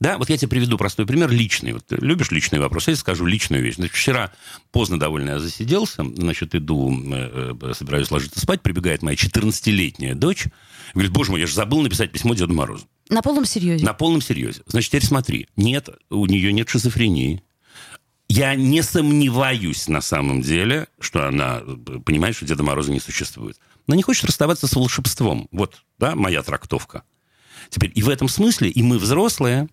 Да, 0.00 0.16
вот 0.16 0.30
я 0.30 0.36
тебе 0.36 0.48
приведу 0.48 0.78
простой 0.78 1.06
пример, 1.06 1.30
личный. 1.30 1.72
Вот 1.72 1.84
любишь 1.90 2.30
личный 2.30 2.60
вопрос? 2.60 2.86
Я 2.86 2.94
скажу 2.94 3.26
личную 3.26 3.62
вещь. 3.62 3.76
Значит, 3.76 3.96
вчера 3.96 4.32
поздно 4.70 4.98
довольно 4.98 5.30
я 5.30 5.38
засиделся, 5.40 6.04
значит, 6.14 6.54
иду, 6.54 6.92
э, 7.12 7.56
э, 7.60 7.72
собираюсь 7.74 8.10
ложиться 8.10 8.40
спать, 8.40 8.62
прибегает 8.62 9.02
моя 9.02 9.16
14-летняя 9.16 10.14
дочь, 10.14 10.46
говорит, 10.94 11.12
боже 11.12 11.32
мой, 11.32 11.40
я 11.40 11.46
же 11.48 11.54
забыл 11.54 11.80
написать 11.80 12.12
письмо 12.12 12.34
Деду 12.34 12.54
Морозу. 12.54 12.86
На 13.08 13.22
полном 13.22 13.44
серьезе. 13.44 13.84
На 13.84 13.92
полном 13.92 14.20
серьезе. 14.20 14.62
Значит, 14.66 14.90
теперь 14.90 15.04
смотри. 15.04 15.48
Нет, 15.56 15.88
у 16.10 16.26
нее 16.26 16.52
нет 16.52 16.68
шизофрении. 16.68 17.42
Я 18.28 18.54
не 18.54 18.82
сомневаюсь 18.82 19.88
на 19.88 20.02
самом 20.02 20.42
деле, 20.42 20.86
что 21.00 21.26
она 21.26 21.60
э, 21.62 21.98
понимает, 22.04 22.36
что 22.36 22.44
Деда 22.44 22.62
Мороза 22.62 22.92
не 22.92 23.00
существует. 23.00 23.58
Она 23.88 23.96
не 23.96 24.02
хочет 24.02 24.26
расставаться 24.26 24.68
с 24.68 24.76
волшебством. 24.76 25.48
Вот, 25.50 25.82
да, 25.98 26.14
моя 26.14 26.42
трактовка. 26.42 27.02
Теперь 27.70 27.90
и 27.94 28.02
в 28.02 28.08
этом 28.08 28.28
смысле, 28.28 28.68
и 28.68 28.82
мы 28.82 28.98
взрослые, 28.98 29.68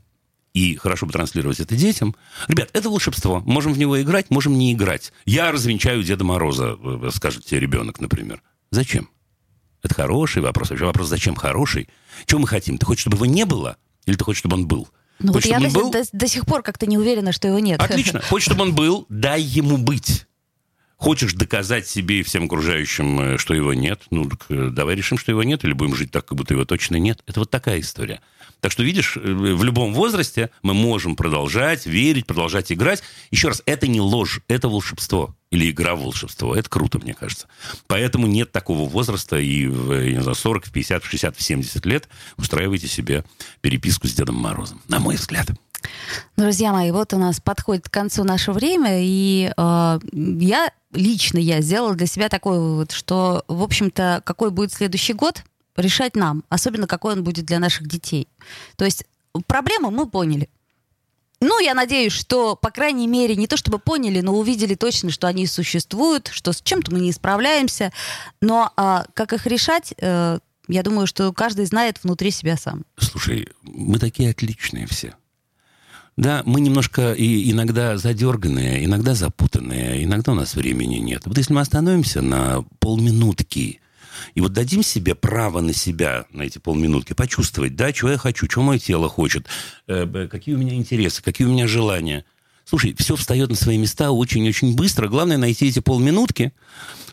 и 0.55 0.75
хорошо 0.77 1.05
бы 1.05 1.11
транслировать 1.11 1.59
это 1.59 1.75
детям. 1.75 2.15
Ребят, 2.47 2.69
это 2.71 2.89
волшебство. 2.89 3.41
Можем 3.41 3.73
в 3.73 3.77
него 3.77 4.01
играть, 4.01 4.29
можем 4.29 4.57
не 4.57 4.71
играть. 4.71 5.11
Я 5.25 5.51
развенчаю 5.51 6.01
Деда 6.01 6.23
Мороза, 6.23 6.77
э, 6.81 7.09
скажет 7.13 7.45
тебе 7.45 7.59
ребенок, 7.59 7.99
например. 7.99 8.41
Зачем? 8.71 9.09
Это 9.83 9.93
хороший 9.93 10.41
вопрос. 10.41 10.69
Вообще 10.69 10.85
вопрос, 10.85 11.09
зачем 11.09 11.35
хороший? 11.35 11.89
Чего 12.25 12.39
мы 12.39 12.47
хотим? 12.47 12.77
Ты 12.77 12.85
хочешь, 12.85 13.01
чтобы 13.01 13.17
его 13.17 13.25
не 13.25 13.43
было? 13.45 13.75
Или 14.05 14.15
ты 14.15 14.23
хочешь, 14.23 14.39
чтобы 14.39 14.55
он 14.55 14.65
был? 14.65 14.87
Ну 15.19 15.33
вот 15.33 15.43
Хочешь, 15.43 15.49
я 15.49 15.59
чтобы 15.59 15.73
до, 15.73 15.79
был? 15.81 15.91
до- 15.91 16.03
до 16.13 16.27
сих 16.27 16.45
пор 16.45 16.61
как-то 16.63 16.85
не 16.85 16.97
уверена, 16.97 17.33
что 17.33 17.49
его 17.49 17.59
нет. 17.59 17.81
Отлично. 17.81 18.21
Хочешь, 18.29 18.45
чтобы 18.45 18.61
он 18.63 18.73
был? 18.73 19.05
Дай 19.09 19.41
ему 19.41 19.77
быть. 19.77 20.25
Хочешь 20.95 21.33
доказать 21.33 21.85
себе 21.85 22.21
и 22.21 22.23
всем 22.23 22.45
окружающим, 22.45 23.19
э, 23.19 23.37
что 23.37 23.53
его 23.53 23.73
нет? 23.73 24.03
Ну, 24.09 24.29
э, 24.49 24.69
давай 24.71 24.95
решим, 24.95 25.17
что 25.17 25.33
его 25.33 25.43
нет, 25.43 25.65
или 25.65 25.73
будем 25.73 25.95
жить 25.95 26.11
так, 26.11 26.25
как 26.25 26.37
будто 26.37 26.53
его 26.53 26.63
точно 26.63 26.95
нет. 26.95 27.21
Это 27.27 27.41
вот 27.41 27.51
такая 27.51 27.81
история. 27.81 28.21
Так 28.65 28.71
что, 28.71 28.81
видишь, 28.81 29.15
э, 29.15 29.19
в 29.19 29.63
любом 29.63 29.93
возрасте 29.93 30.49
мы 30.63 30.73
можем 30.73 31.15
продолжать 31.15 31.85
верить, 31.85 32.25
продолжать 32.25 32.71
играть. 32.71 33.03
Еще 33.29 33.49
раз, 33.49 33.61
это 33.67 33.85
не 33.85 34.01
ложь, 34.01 34.41
это 34.47 34.69
волшебство. 34.69 35.35
Или 35.51 35.69
игра 35.69 35.95
в 35.95 36.01
волшебство. 36.01 36.55
Это 36.55 36.67
круто, 36.67 36.97
мне 36.97 37.13
кажется. 37.13 37.45
Поэтому 37.85 38.25
нет 38.25 38.51
такого 38.51 38.89
возраста 38.89 39.37
и 39.37 39.67
в 39.67 39.91
э, 39.91 40.13
не 40.13 40.19
знаю, 40.19 40.33
40, 40.33 40.65
в 40.65 40.71
50, 40.71 41.03
в 41.03 41.07
60, 41.07 41.37
в 41.37 41.43
70 41.43 41.85
лет 41.85 42.09
устраивайте 42.37 42.87
себе 42.87 43.23
переписку 43.61 44.07
с 44.07 44.13
Дедом 44.15 44.37
Морозом. 44.37 44.81
На 44.87 44.97
мой 44.97 45.17
взгляд. 45.17 45.45
Друзья 46.35 46.73
мои, 46.73 46.89
вот 46.89 47.13
у 47.13 47.19
нас 47.19 47.39
подходит 47.39 47.87
к 47.87 47.93
концу 47.93 48.23
наше 48.23 48.51
время, 48.51 48.97
и 48.99 49.53
э, 49.55 49.99
я 50.11 50.71
лично 50.91 51.37
я 51.37 51.61
сделала 51.61 51.93
для 51.93 52.07
себя 52.07 52.29
такой 52.29 52.57
вывод, 52.57 52.93
что, 52.93 53.43
в 53.47 53.61
общем-то, 53.61 54.23
какой 54.25 54.49
будет 54.49 54.73
следующий 54.73 55.13
год, 55.13 55.43
решать 55.75 56.15
нам, 56.15 56.43
особенно 56.49 56.87
какой 56.87 57.13
он 57.13 57.23
будет 57.23 57.45
для 57.45 57.59
наших 57.59 57.87
детей. 57.87 58.27
То 58.75 58.85
есть 58.85 59.05
проблему 59.47 59.91
мы 59.91 60.07
поняли. 60.07 60.49
Ну, 61.41 61.59
я 61.59 61.73
надеюсь, 61.73 62.13
что, 62.13 62.55
по 62.55 62.71
крайней 62.71 63.07
мере, 63.07 63.35
не 63.35 63.47
то 63.47 63.57
чтобы 63.57 63.77
поняли, 63.77 64.21
но 64.21 64.33
увидели 64.33 64.75
точно, 64.75 65.11
что 65.11 65.27
они 65.27 65.45
существуют, 65.47 66.29
что 66.31 66.53
с 66.53 66.61
чем-то 66.61 66.93
мы 66.93 66.99
не 66.99 67.11
справляемся. 67.11 67.91
Но 68.41 68.71
а, 68.77 69.05
как 69.13 69.33
их 69.33 69.45
решать, 69.45 69.93
э, 69.97 70.39
я 70.67 70.83
думаю, 70.83 71.07
что 71.07 71.31
каждый 71.33 71.65
знает 71.65 71.99
внутри 72.03 72.31
себя 72.31 72.57
сам. 72.57 72.83
Слушай, 72.97 73.49
мы 73.61 73.99
такие 73.99 74.31
отличные 74.31 74.87
все. 74.87 75.13
Да, 76.17 76.43
мы 76.45 76.61
немножко 76.61 77.11
и 77.11 77.51
иногда 77.51 77.97
задерганные, 77.97 78.85
иногда 78.85 79.13
запутанные, 79.13 80.05
иногда 80.05 80.31
у 80.31 80.35
нас 80.35 80.55
времени 80.55 80.95
нет. 80.95 81.23
Вот 81.25 81.37
если 81.37 81.53
мы 81.53 81.59
остановимся 81.59 82.21
на 82.21 82.63
полминутки, 82.79 83.81
И 84.33 84.41
вот 84.41 84.53
дадим 84.53 84.83
себе 84.83 85.15
право 85.15 85.61
на 85.61 85.73
себя, 85.73 86.25
на 86.31 86.43
эти 86.43 86.57
полминутки, 86.57 87.13
почувствовать, 87.13 87.75
да, 87.75 87.93
что 87.93 88.09
я 88.09 88.17
хочу, 88.17 88.49
что 88.49 88.61
мое 88.61 88.79
тело 88.79 89.09
хочет, 89.09 89.47
э, 89.87 90.27
какие 90.29 90.55
у 90.55 90.57
меня 90.57 90.75
интересы, 90.75 91.21
какие 91.21 91.47
у 91.47 91.51
меня 91.51 91.67
желания. 91.67 92.25
Слушай, 92.65 92.95
все 92.97 93.15
встает 93.15 93.49
на 93.49 93.55
свои 93.55 93.77
места 93.77 94.11
очень-очень 94.11 94.75
быстро. 94.75 95.07
Главное 95.07 95.37
найти 95.37 95.67
эти 95.67 95.79
полминутки. 95.79 96.51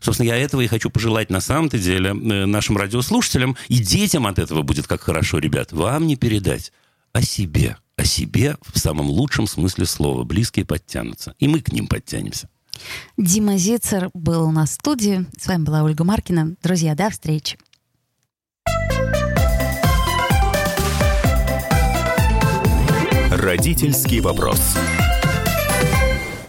Собственно, 0.00 0.28
я 0.28 0.36
этого 0.38 0.62
и 0.62 0.66
хочу 0.66 0.88
пожелать 0.88 1.28
на 1.30 1.40
самом-то 1.40 1.78
деле 1.78 2.10
э, 2.10 2.46
нашим 2.46 2.78
радиослушателям. 2.78 3.56
И 3.68 3.78
детям 3.78 4.26
от 4.26 4.38
этого 4.38 4.62
будет 4.62 4.86
как 4.86 5.02
хорошо, 5.02 5.38
ребят. 5.38 5.72
Вам 5.72 6.06
не 6.06 6.16
передать 6.16 6.72
о 7.12 7.22
себе. 7.22 7.76
О 7.96 8.04
себе 8.04 8.56
в 8.72 8.78
самом 8.78 9.10
лучшем 9.10 9.46
смысле 9.46 9.84
слова. 9.84 10.24
Близкие 10.24 10.64
подтянутся. 10.64 11.34
И 11.38 11.46
мы 11.46 11.60
к 11.60 11.70
ним 11.70 11.86
подтянемся. 11.86 12.48
Дима 13.16 13.56
Зицер 13.56 14.10
был 14.14 14.46
у 14.46 14.50
нас 14.50 14.70
в 14.70 14.74
студии. 14.74 15.26
С 15.38 15.46
вами 15.46 15.64
была 15.64 15.82
Ольга 15.82 16.04
Маркина. 16.04 16.56
Друзья, 16.62 16.94
до 16.94 17.10
встречи. 17.10 17.58
Родительский 23.30 24.20
вопрос. 24.20 24.76